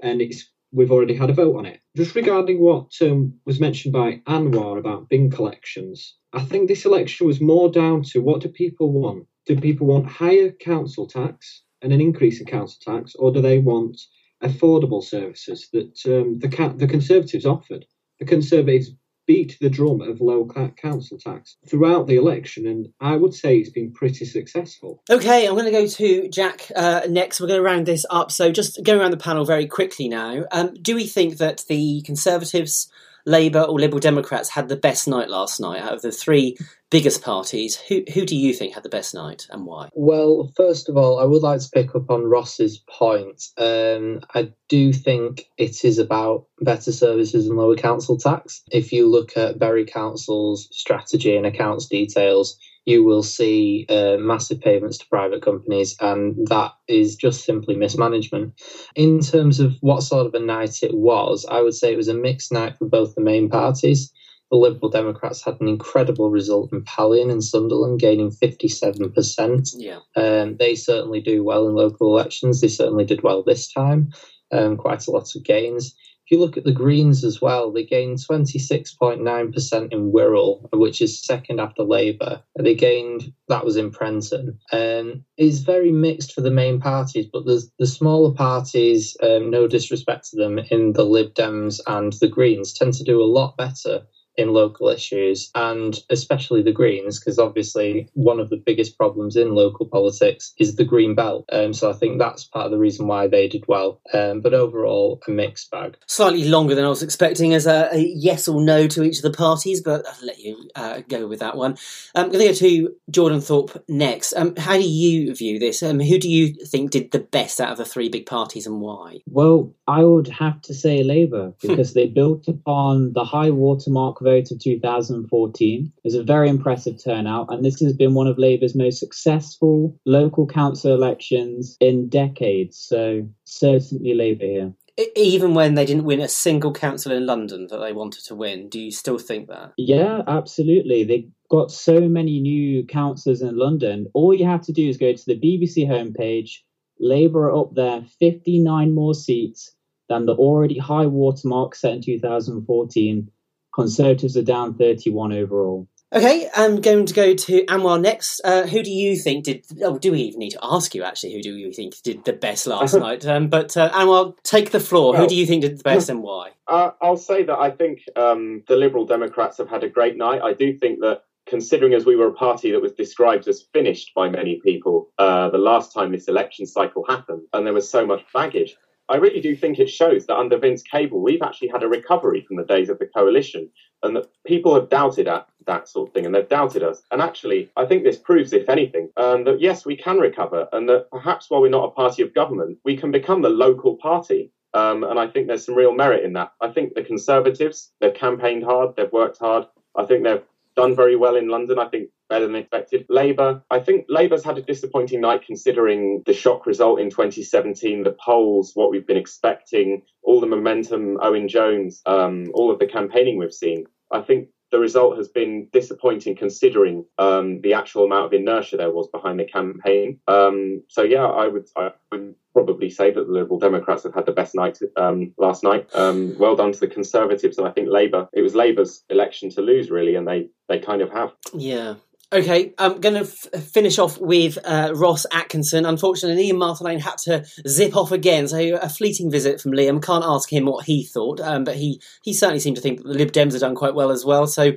And 0.00 0.22
it's 0.22 0.50
we've 0.72 0.92
already 0.92 1.14
had 1.14 1.30
a 1.30 1.34
vote 1.34 1.56
on 1.56 1.66
it. 1.66 1.80
Just 1.96 2.14
regarding 2.14 2.60
what 2.60 2.90
um, 3.02 3.34
was 3.44 3.60
mentioned 3.60 3.92
by 3.92 4.22
Anwar 4.26 4.78
about 4.78 5.08
bin 5.08 5.30
collections, 5.30 6.16
I 6.32 6.40
think 6.40 6.68
this 6.68 6.86
election 6.86 7.26
was 7.26 7.40
more 7.40 7.70
down 7.70 8.02
to 8.04 8.20
what 8.20 8.40
do 8.40 8.48
people 8.48 8.90
want? 8.90 9.26
Do 9.46 9.56
people 9.56 9.86
want 9.86 10.06
higher 10.06 10.50
council 10.50 11.06
tax 11.06 11.62
and 11.82 11.92
an 11.92 12.00
increase 12.00 12.40
in 12.40 12.46
council 12.46 12.78
tax, 12.80 13.14
or 13.16 13.32
do 13.32 13.40
they 13.40 13.58
want 13.58 14.00
affordable 14.42 15.02
services 15.02 15.68
that 15.72 15.98
um, 16.06 16.38
the 16.38 16.74
the 16.76 16.86
Conservatives 16.86 17.46
offered? 17.46 17.86
The 18.18 18.26
Conservatives 18.26 18.90
beat 19.26 19.56
the 19.60 19.70
drum 19.70 20.00
of 20.00 20.20
low 20.20 20.48
council 20.76 21.18
tax 21.18 21.56
throughout 21.68 22.06
the 22.06 22.16
election, 22.16 22.66
and 22.66 22.88
I 23.00 23.16
would 23.16 23.34
say 23.34 23.56
it's 23.56 23.70
been 23.70 23.92
pretty 23.92 24.24
successful. 24.24 25.02
Okay, 25.08 25.46
I'm 25.46 25.54
going 25.54 25.66
to 25.66 25.70
go 25.70 25.86
to 25.86 26.28
Jack 26.28 26.70
uh, 26.74 27.02
next. 27.08 27.40
We're 27.40 27.46
going 27.46 27.60
to 27.60 27.64
round 27.64 27.86
this 27.86 28.04
up. 28.10 28.32
So, 28.32 28.50
just 28.50 28.82
going 28.82 29.00
around 29.00 29.12
the 29.12 29.16
panel 29.16 29.44
very 29.44 29.66
quickly 29.66 30.08
now. 30.08 30.44
Um, 30.50 30.74
do 30.74 30.94
we 30.94 31.06
think 31.06 31.38
that 31.38 31.64
the 31.68 32.02
Conservatives 32.02 32.90
Labour 33.26 33.62
or 33.62 33.78
Liberal 33.78 34.00
Democrats 34.00 34.50
had 34.50 34.68
the 34.68 34.76
best 34.76 35.08
night 35.08 35.28
last 35.28 35.60
night 35.60 35.80
out 35.80 35.94
of 35.94 36.02
the 36.02 36.12
three 36.12 36.56
biggest 36.90 37.22
parties? 37.22 37.76
Who 37.88 38.02
who 38.12 38.26
do 38.26 38.36
you 38.36 38.52
think 38.52 38.74
had 38.74 38.82
the 38.82 38.88
best 38.88 39.14
night 39.14 39.46
and 39.50 39.64
why? 39.64 39.88
Well, 39.94 40.50
first 40.56 40.88
of 40.88 40.96
all, 40.96 41.18
I 41.18 41.24
would 41.24 41.42
like 41.42 41.60
to 41.60 41.70
pick 41.70 41.94
up 41.94 42.10
on 42.10 42.24
Ross's 42.24 42.78
point. 42.78 43.42
Um, 43.56 44.20
I 44.34 44.52
do 44.68 44.92
think 44.92 45.46
it 45.56 45.84
is 45.84 45.98
about 45.98 46.46
better 46.60 46.92
services 46.92 47.46
and 47.46 47.56
lower 47.56 47.76
council 47.76 48.16
tax. 48.18 48.62
If 48.70 48.92
you 48.92 49.10
look 49.10 49.36
at 49.36 49.58
Bury 49.58 49.86
Council's 49.86 50.68
strategy 50.70 51.36
and 51.36 51.46
accounts 51.46 51.86
details, 51.86 52.58
you 52.84 53.04
will 53.04 53.22
see 53.22 53.86
uh, 53.88 54.16
massive 54.18 54.60
payments 54.60 54.98
to 54.98 55.06
private 55.08 55.42
companies, 55.42 55.96
and 56.00 56.46
that 56.48 56.72
is 56.88 57.16
just 57.16 57.44
simply 57.44 57.76
mismanagement. 57.76 58.60
In 58.96 59.20
terms 59.20 59.60
of 59.60 59.74
what 59.80 60.02
sort 60.02 60.26
of 60.26 60.34
a 60.34 60.44
night 60.44 60.82
it 60.82 60.94
was, 60.94 61.46
I 61.48 61.60
would 61.62 61.74
say 61.74 61.92
it 61.92 61.96
was 61.96 62.08
a 62.08 62.14
mixed 62.14 62.52
night 62.52 62.76
for 62.78 62.86
both 62.86 63.14
the 63.14 63.20
main 63.20 63.48
parties. 63.48 64.12
The 64.50 64.58
Liberal 64.58 64.90
Democrats 64.90 65.42
had 65.42 65.60
an 65.60 65.68
incredible 65.68 66.30
result 66.30 66.72
in 66.72 66.84
Pallion 66.84 67.30
and 67.30 67.42
Sunderland, 67.42 68.00
gaining 68.00 68.30
57%. 68.30 69.74
Yeah. 69.78 70.00
Um, 70.14 70.56
they 70.58 70.74
certainly 70.74 71.20
do 71.20 71.42
well 71.42 71.68
in 71.68 71.74
local 71.74 72.08
elections. 72.08 72.60
They 72.60 72.68
certainly 72.68 73.04
did 73.04 73.22
well 73.22 73.42
this 73.42 73.72
time, 73.72 74.10
um, 74.50 74.76
quite 74.76 75.06
a 75.06 75.10
lot 75.10 75.34
of 75.34 75.44
gains 75.44 75.94
you 76.32 76.38
look 76.38 76.56
at 76.56 76.64
the 76.64 76.72
Greens 76.72 77.22
as 77.24 77.40
well, 77.40 77.70
they 77.70 77.84
gained 77.84 78.18
26.9% 78.18 79.92
in 79.92 80.12
Wirral, 80.12 80.68
which 80.72 81.02
is 81.02 81.22
second 81.22 81.60
after 81.60 81.82
Labour. 81.82 82.42
They 82.58 82.74
gained, 82.74 83.32
that 83.48 83.64
was 83.64 83.76
in 83.76 83.90
Prenton. 83.90 84.58
Um, 84.72 85.24
it's 85.36 85.58
very 85.58 85.92
mixed 85.92 86.32
for 86.32 86.40
the 86.40 86.50
main 86.50 86.80
parties, 86.80 87.26
but 87.30 87.44
there's 87.46 87.70
the 87.78 87.86
smaller 87.86 88.34
parties, 88.34 89.16
um, 89.22 89.50
no 89.50 89.68
disrespect 89.68 90.30
to 90.30 90.36
them, 90.36 90.58
in 90.70 90.94
the 90.94 91.04
Lib 91.04 91.34
Dems 91.34 91.80
and 91.86 92.14
the 92.14 92.28
Greens, 92.28 92.72
tend 92.72 92.94
to 92.94 93.04
do 93.04 93.22
a 93.22 93.24
lot 93.24 93.56
better 93.58 94.02
in 94.36 94.52
local 94.52 94.88
issues 94.88 95.50
and 95.54 95.98
especially 96.10 96.62
the 96.62 96.72
Greens, 96.72 97.18
because 97.18 97.38
obviously 97.38 98.08
one 98.14 98.40
of 98.40 98.50
the 98.50 98.56
biggest 98.56 98.96
problems 98.96 99.36
in 99.36 99.54
local 99.54 99.86
politics 99.86 100.54
is 100.58 100.76
the 100.76 100.84
Green 100.84 101.14
Belt. 101.14 101.44
Um, 101.52 101.72
so 101.72 101.90
I 101.90 101.92
think 101.92 102.18
that's 102.18 102.44
part 102.44 102.66
of 102.66 102.72
the 102.72 102.78
reason 102.78 103.06
why 103.06 103.28
they 103.28 103.48
did 103.48 103.64
well. 103.68 104.00
Um, 104.12 104.40
but 104.40 104.54
overall, 104.54 105.20
a 105.28 105.30
mixed 105.30 105.70
bag. 105.70 105.96
Slightly 106.06 106.44
longer 106.44 106.74
than 106.74 106.84
I 106.84 106.88
was 106.88 107.02
expecting 107.02 107.54
as 107.54 107.66
a, 107.66 107.88
a 107.92 107.98
yes 107.98 108.48
or 108.48 108.62
no 108.62 108.86
to 108.88 109.02
each 109.02 109.18
of 109.18 109.22
the 109.22 109.36
parties, 109.36 109.80
but 109.80 110.06
I'll 110.06 110.26
let 110.26 110.38
you 110.38 110.68
uh, 110.74 111.00
go 111.08 111.26
with 111.26 111.40
that 111.40 111.56
one. 111.56 111.72
Um, 112.14 112.24
I'm 112.24 112.30
going 112.30 112.46
to 112.46 112.52
go 112.52 112.54
to 112.54 112.94
Jordan 113.10 113.40
Thorpe 113.40 113.84
next. 113.88 114.32
Um, 114.34 114.56
how 114.56 114.74
do 114.74 114.88
you 114.88 115.34
view 115.34 115.58
this? 115.58 115.82
Um, 115.82 116.00
who 116.00 116.18
do 116.18 116.30
you 116.30 116.54
think 116.64 116.90
did 116.90 117.10
the 117.10 117.18
best 117.18 117.60
out 117.60 117.72
of 117.72 117.78
the 117.78 117.84
three 117.84 118.08
big 118.08 118.26
parties 118.26 118.66
and 118.66 118.80
why? 118.80 119.18
Well, 119.26 119.74
I 119.86 120.04
would 120.04 120.28
have 120.28 120.60
to 120.62 120.74
say 120.74 121.02
Labour 121.02 121.52
because 121.60 121.94
they 121.94 122.06
built 122.06 122.48
upon 122.48 123.12
the 123.12 123.24
high 123.24 123.50
watermark 123.50 124.21
vote 124.22 124.50
of 124.50 124.60
2014. 124.60 125.92
It 125.96 126.00
was 126.04 126.14
a 126.14 126.22
very 126.22 126.48
impressive 126.48 127.02
turnout, 127.02 127.52
and 127.52 127.64
this 127.64 127.80
has 127.80 127.92
been 127.92 128.14
one 128.14 128.26
of 128.26 128.38
Labour's 128.38 128.74
most 128.74 128.98
successful 128.98 129.98
local 130.06 130.46
council 130.46 130.94
elections 130.94 131.76
in 131.80 132.08
decades. 132.08 132.78
So, 132.78 133.28
certainly 133.44 134.14
Labour 134.14 134.44
here. 134.44 134.72
Even 135.16 135.54
when 135.54 135.74
they 135.74 135.86
didn't 135.86 136.04
win 136.04 136.20
a 136.20 136.28
single 136.28 136.72
council 136.72 137.12
in 137.12 137.24
London 137.24 137.66
that 137.70 137.78
they 137.78 137.94
wanted 137.94 138.24
to 138.24 138.34
win, 138.34 138.68
do 138.68 138.78
you 138.78 138.90
still 138.90 139.18
think 139.18 139.48
that? 139.48 139.72
Yeah, 139.78 140.20
absolutely. 140.26 141.04
They 141.04 141.28
got 141.50 141.70
so 141.70 142.00
many 142.08 142.40
new 142.40 142.84
councillors 142.84 143.40
in 143.40 143.56
London. 143.56 144.06
All 144.12 144.34
you 144.34 144.44
have 144.44 144.62
to 144.62 144.72
do 144.72 144.86
is 144.86 144.98
go 144.98 145.12
to 145.14 145.24
the 145.26 145.38
BBC 145.38 145.88
homepage. 145.88 146.58
Labour 147.00 147.48
are 147.48 147.56
up 147.58 147.74
there, 147.74 148.04
59 148.20 148.94
more 148.94 149.14
seats 149.14 149.74
than 150.10 150.26
the 150.26 150.34
already 150.34 150.78
high 150.78 151.06
watermark 151.06 151.74
set 151.74 151.94
in 151.94 152.02
2014. 152.02 153.30
Conservatives 153.74 154.36
are 154.36 154.42
down 154.42 154.74
31 154.74 155.32
overall. 155.32 155.88
Okay, 156.14 156.46
I'm 156.54 156.82
going 156.82 157.06
to 157.06 157.14
go 157.14 157.34
to 157.34 157.64
Anwar 157.66 157.98
next. 157.98 158.42
Uh, 158.44 158.66
who 158.66 158.82
do 158.82 158.90
you 158.90 159.16
think 159.16 159.44
did? 159.44 159.64
Oh, 159.82 159.96
do 159.96 160.12
we 160.12 160.20
even 160.20 160.40
need 160.40 160.50
to 160.50 160.58
ask 160.62 160.94
you 160.94 161.04
actually? 161.04 161.32
Who 161.32 161.40
do 161.40 161.56
you 161.56 161.72
think 161.72 161.94
did 162.02 162.26
the 162.26 162.34
best 162.34 162.66
last 162.66 162.94
night? 162.94 163.24
Um, 163.24 163.48
but 163.48 163.74
uh, 163.78 163.90
Anwar, 163.92 164.34
take 164.42 164.72
the 164.72 164.80
floor. 164.80 165.14
Well, 165.14 165.22
who 165.22 165.28
do 165.28 165.34
you 165.34 165.46
think 165.46 165.62
did 165.62 165.78
the 165.78 165.82
best 165.82 166.08
and 166.08 166.22
why? 166.22 166.50
Uh, 166.68 166.92
I'll 167.02 167.18
say 167.18 167.42
that 167.42 167.58
I 167.58 167.70
think 167.70 167.98
um, 168.16 168.62
the 168.66 168.76
Liberal 168.76 169.04
Democrats 169.04 169.58
have 169.58 169.68
had 169.68 169.84
a 169.84 169.90
great 169.90 170.16
night. 170.16 170.40
I 170.42 170.54
do 170.54 170.72
think 170.78 171.00
that 171.00 171.24
considering 171.44 171.92
as 171.92 172.06
we 172.06 172.16
were 172.16 172.28
a 172.28 172.32
party 172.32 172.70
that 172.70 172.80
was 172.80 172.92
described 172.92 173.46
as 173.46 173.66
finished 173.74 174.12
by 174.14 174.30
many 174.30 174.58
people 174.64 175.10
uh, 175.18 175.50
the 175.50 175.58
last 175.58 175.92
time 175.92 176.12
this 176.12 176.28
election 176.28 176.64
cycle 176.64 177.04
happened, 177.06 177.42
and 177.52 177.66
there 177.66 177.74
was 177.74 177.90
so 177.90 178.06
much 178.06 178.24
baggage. 178.32 178.76
I 179.08 179.16
really 179.16 179.40
do 179.40 179.54
think 179.56 179.78
it 179.78 179.90
shows 179.90 180.26
that 180.26 180.36
under 180.36 180.56
Vince 180.58 180.82
Cable, 180.82 181.20
we've 181.20 181.42
actually 181.42 181.68
had 181.68 181.82
a 181.82 181.88
recovery 181.88 182.44
from 182.46 182.56
the 182.56 182.64
days 182.64 182.88
of 182.88 182.98
the 182.98 183.06
coalition, 183.06 183.68
and 184.02 184.16
that 184.16 184.28
people 184.46 184.74
have 184.74 184.88
doubted 184.88 185.28
at 185.28 185.46
that 185.66 185.88
sort 185.88 186.08
of 186.08 186.14
thing, 186.14 186.26
and 186.26 186.34
they've 186.34 186.48
doubted 186.48 186.82
us. 186.82 187.02
And 187.10 187.20
actually, 187.20 187.70
I 187.76 187.84
think 187.84 188.04
this 188.04 188.18
proves, 188.18 188.52
if 188.52 188.68
anything, 188.68 189.10
um, 189.16 189.44
that 189.44 189.60
yes, 189.60 189.84
we 189.84 189.96
can 189.96 190.18
recover, 190.18 190.68
and 190.72 190.88
that 190.88 191.10
perhaps 191.10 191.50
while 191.50 191.60
we're 191.60 191.68
not 191.68 191.84
a 191.84 191.90
party 191.90 192.22
of 192.22 192.34
government, 192.34 192.78
we 192.84 192.96
can 192.96 193.10
become 193.10 193.42
the 193.42 193.48
local 193.48 193.96
party. 193.96 194.50
Um, 194.74 195.04
and 195.04 195.18
I 195.18 195.26
think 195.26 195.46
there's 195.46 195.66
some 195.66 195.74
real 195.74 195.94
merit 195.94 196.24
in 196.24 196.32
that. 196.32 196.52
I 196.60 196.68
think 196.68 196.94
the 196.94 197.02
Conservatives, 197.04 197.92
they've 198.00 198.14
campaigned 198.14 198.64
hard, 198.64 198.96
they've 198.96 199.12
worked 199.12 199.38
hard. 199.38 199.66
I 199.94 200.06
think 200.06 200.24
they've 200.24 200.42
done 200.74 200.96
very 200.96 201.16
well 201.16 201.36
in 201.36 201.48
London. 201.48 201.78
I 201.78 201.88
think 201.88 202.08
better 202.32 202.46
than 202.46 202.56
expected. 202.56 203.04
Labour, 203.10 203.62
I 203.70 203.78
think 203.78 204.06
Labour's 204.08 204.42
had 204.42 204.56
a 204.56 204.62
disappointing 204.62 205.20
night 205.20 205.44
considering 205.44 206.22
the 206.24 206.32
shock 206.32 206.64
result 206.64 206.98
in 206.98 207.10
2017, 207.10 208.04
the 208.04 208.16
polls, 208.24 208.72
what 208.74 208.90
we've 208.90 209.06
been 209.06 209.18
expecting, 209.18 210.00
all 210.22 210.40
the 210.40 210.46
momentum, 210.46 211.18
Owen 211.20 211.46
Jones, 211.46 212.00
um, 212.06 212.46
all 212.54 212.70
of 212.70 212.78
the 212.78 212.86
campaigning 212.86 213.36
we've 213.38 213.52
seen. 213.52 213.84
I 214.10 214.22
think 214.22 214.48
the 214.70 214.78
result 214.78 215.18
has 215.18 215.28
been 215.28 215.68
disappointing 215.72 216.34
considering 216.34 217.04
um, 217.18 217.60
the 217.60 217.74
actual 217.74 218.04
amount 218.06 218.24
of 218.24 218.32
inertia 218.32 218.78
there 218.78 218.90
was 218.90 219.08
behind 219.08 219.38
the 219.38 219.44
campaign. 219.44 220.18
Um, 220.26 220.82
so 220.88 221.02
yeah, 221.02 221.26
I 221.26 221.48
would, 221.48 221.68
I 221.76 221.90
would 222.10 222.34
probably 222.54 222.88
say 222.88 223.10
that 223.10 223.26
the 223.26 223.32
Liberal 223.32 223.58
Democrats 223.58 224.04
have 224.04 224.14
had 224.14 224.24
the 224.24 224.32
best 224.32 224.54
night 224.54 224.78
um, 224.96 225.34
last 225.36 225.62
night. 225.62 225.88
Um, 225.94 226.34
well 226.38 226.56
done 226.56 226.72
to 226.72 226.80
the 226.80 226.88
Conservatives, 226.88 227.58
and 227.58 227.68
I 227.68 227.70
think 227.70 227.88
Labour. 227.90 228.28
It 228.32 228.40
was 228.40 228.54
Labour's 228.54 229.04
election 229.10 229.50
to 229.50 229.60
lose, 229.60 229.90
really, 229.90 230.14
and 230.14 230.26
they 230.26 230.48
they 230.68 230.78
kind 230.78 231.02
of 231.02 231.10
have. 231.10 231.32
Yeah. 231.52 231.96
Okay, 232.32 232.72
I'm 232.78 232.98
going 232.98 233.14
to 233.14 233.30
f- 233.30 233.62
finish 233.62 233.98
off 233.98 234.18
with 234.18 234.56
uh, 234.64 234.92
Ross 234.94 235.26
Atkinson. 235.32 235.84
Unfortunately, 235.84 236.50
Liam 236.50 236.56
Martin 236.56 236.98
had 236.98 237.18
to 237.18 237.44
zip 237.68 237.94
off 237.94 238.10
again, 238.10 238.48
so 238.48 238.58
a 238.76 238.88
fleeting 238.88 239.30
visit 239.30 239.60
from 239.60 239.72
Liam. 239.72 240.02
Can't 240.02 240.24
ask 240.24 240.50
him 240.50 240.64
what 240.64 240.86
he 240.86 241.04
thought, 241.04 241.40
um, 241.40 241.64
but 241.64 241.76
he, 241.76 242.00
he 242.22 242.32
certainly 242.32 242.58
seemed 242.58 242.76
to 242.76 242.82
think 242.82 243.02
that 243.02 243.08
the 243.08 243.18
Lib 243.18 243.32
Dems 243.32 243.52
had 243.52 243.60
done 243.60 243.74
quite 243.74 243.94
well 243.94 244.10
as 244.10 244.24
well. 244.24 244.46
So 244.46 244.72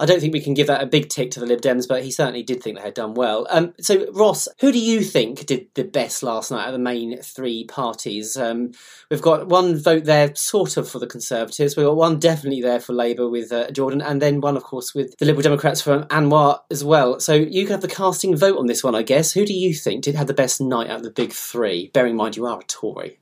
I 0.00 0.06
don't 0.06 0.18
think 0.18 0.32
we 0.32 0.40
can 0.40 0.54
give 0.54 0.66
that 0.68 0.82
a 0.82 0.86
big 0.86 1.10
tick 1.10 1.30
to 1.32 1.40
the 1.40 1.46
Lib 1.46 1.60
Dems, 1.60 1.86
but 1.86 2.02
he 2.02 2.10
certainly 2.10 2.42
did 2.42 2.62
think 2.62 2.78
they 2.78 2.82
had 2.82 2.94
done 2.94 3.12
well. 3.12 3.46
Um, 3.50 3.74
so, 3.78 4.10
Ross, 4.12 4.48
who 4.60 4.72
do 4.72 4.78
you 4.78 5.02
think 5.02 5.44
did 5.44 5.66
the 5.74 5.84
best 5.84 6.22
last 6.22 6.50
night 6.50 6.66
of 6.66 6.72
the 6.72 6.78
main 6.78 7.20
three 7.20 7.64
parties? 7.64 8.34
Um, 8.34 8.72
we've 9.10 9.20
got 9.20 9.48
one 9.48 9.76
vote 9.76 10.04
there, 10.04 10.34
sort 10.34 10.78
of, 10.78 10.88
for 10.88 10.98
the 10.98 11.06
Conservatives. 11.06 11.76
We've 11.76 11.84
got 11.84 11.96
one 11.96 12.18
definitely 12.18 12.62
there 12.62 12.80
for 12.80 12.94
Labour 12.94 13.28
with 13.28 13.52
uh, 13.52 13.70
Jordan, 13.72 14.00
and 14.00 14.22
then 14.22 14.40
one, 14.40 14.56
of 14.56 14.64
course, 14.64 14.94
with 14.94 15.18
the 15.18 15.26
Liberal 15.26 15.42
Democrats 15.42 15.82
from 15.82 16.04
Anwar 16.04 16.60
as 16.70 16.82
well. 16.82 17.20
So, 17.20 17.34
you 17.34 17.64
can 17.64 17.72
have 17.72 17.82
the 17.82 17.88
casting 17.88 18.34
vote 18.34 18.58
on 18.58 18.66
this 18.66 18.82
one, 18.82 18.94
I 18.94 19.02
guess. 19.02 19.32
Who 19.32 19.44
do 19.44 19.52
you 19.52 19.74
think 19.74 20.02
did 20.02 20.14
have 20.14 20.28
the 20.28 20.34
best 20.34 20.62
night 20.62 20.88
out 20.88 20.96
of 20.96 21.02
the 21.02 21.10
big 21.10 21.32
three? 21.32 21.90
Bearing 21.92 22.12
in 22.12 22.16
mind 22.16 22.36
you 22.36 22.46
are 22.46 22.58
a 22.58 22.64
Tory. 22.64 23.18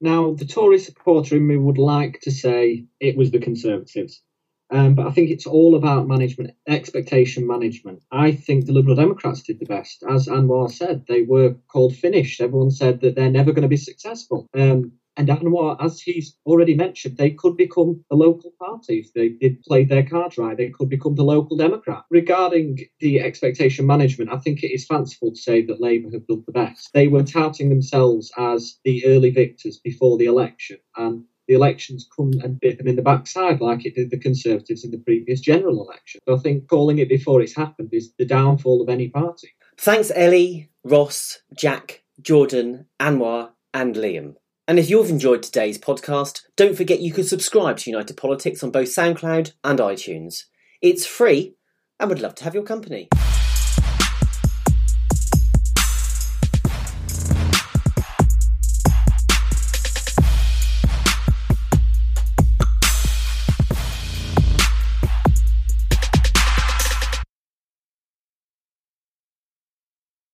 Now, 0.00 0.32
the 0.32 0.46
Tory 0.46 0.78
supporter 0.78 1.36
in 1.36 1.46
me 1.46 1.56
would 1.56 1.78
like 1.78 2.20
to 2.22 2.30
say 2.30 2.84
it 3.00 3.16
was 3.16 3.32
the 3.32 3.40
Conservatives. 3.40 4.22
Um, 4.70 4.94
but 4.94 5.06
I 5.06 5.10
think 5.10 5.30
it's 5.30 5.46
all 5.46 5.74
about 5.74 6.06
management, 6.06 6.52
expectation 6.66 7.46
management. 7.46 8.02
I 8.12 8.32
think 8.32 8.66
the 8.66 8.72
Liberal 8.72 8.94
Democrats 8.94 9.42
did 9.42 9.58
the 9.58 9.66
best. 9.66 10.04
As 10.08 10.26
Anwar 10.26 10.70
said, 10.70 11.04
they 11.08 11.22
were 11.22 11.54
called 11.68 11.96
finished. 11.96 12.40
Everyone 12.40 12.70
said 12.70 13.00
that 13.00 13.16
they're 13.16 13.30
never 13.30 13.52
going 13.52 13.62
to 13.62 13.68
be 13.68 13.76
successful. 13.76 14.48
Um, 14.54 14.92
and 15.16 15.28
Anwar, 15.28 15.76
as 15.84 16.00
he's 16.00 16.36
already 16.46 16.74
mentioned, 16.74 17.16
they 17.16 17.32
could 17.32 17.56
become 17.56 18.04
a 18.10 18.16
local 18.16 18.52
party 18.58 19.00
if 19.00 19.12
they 19.12 19.30
did 19.30 19.62
play 19.62 19.84
their 19.84 20.04
cards 20.04 20.38
right. 20.38 20.56
They 20.56 20.70
could 20.70 20.88
become 20.88 21.16
the 21.16 21.24
local 21.24 21.56
Democrat. 21.56 22.04
Regarding 22.10 22.78
the 23.00 23.20
expectation 23.20 23.86
management, 23.86 24.32
I 24.32 24.38
think 24.38 24.62
it 24.62 24.72
is 24.72 24.86
fanciful 24.86 25.32
to 25.32 25.36
say 25.36 25.66
that 25.66 25.80
Labour 25.80 26.10
have 26.12 26.26
done 26.26 26.44
the 26.46 26.52
best. 26.52 26.90
They 26.94 27.08
were 27.08 27.24
touting 27.24 27.68
themselves 27.68 28.32
as 28.38 28.78
the 28.84 29.04
early 29.04 29.30
victors 29.30 29.78
before 29.78 30.16
the 30.16 30.26
election, 30.26 30.78
and 30.96 31.24
the 31.50 31.56
elections 31.56 32.08
come 32.16 32.30
and 32.44 32.60
bit 32.60 32.78
them 32.78 32.86
in 32.86 32.94
the 32.94 33.02
backside 33.02 33.60
like 33.60 33.84
it 33.84 33.96
did 33.96 34.08
the 34.08 34.16
Conservatives 34.16 34.84
in 34.84 34.92
the 34.92 34.98
previous 34.98 35.40
general 35.40 35.84
election. 35.84 36.20
So 36.24 36.36
I 36.36 36.38
think 36.38 36.68
calling 36.68 37.00
it 37.00 37.08
before 37.08 37.42
it's 37.42 37.56
happened 37.56 37.88
is 37.90 38.12
the 38.16 38.24
downfall 38.24 38.80
of 38.80 38.88
any 38.88 39.08
party. 39.08 39.48
Thanks, 39.76 40.12
Ellie, 40.14 40.70
Ross, 40.84 41.40
Jack, 41.58 42.04
Jordan, 42.22 42.86
Anwar, 43.00 43.50
and 43.74 43.96
Liam. 43.96 44.34
And 44.68 44.78
if 44.78 44.88
you've 44.88 45.10
enjoyed 45.10 45.42
today's 45.42 45.76
podcast, 45.76 46.42
don't 46.54 46.76
forget 46.76 47.00
you 47.00 47.12
can 47.12 47.24
subscribe 47.24 47.78
to 47.78 47.90
United 47.90 48.16
Politics 48.16 48.62
on 48.62 48.70
both 48.70 48.86
SoundCloud 48.86 49.50
and 49.64 49.80
iTunes. 49.80 50.44
It's 50.80 51.04
free 51.04 51.56
and 51.98 52.10
would 52.10 52.20
love 52.20 52.36
to 52.36 52.44
have 52.44 52.54
your 52.54 52.62
company. 52.62 53.08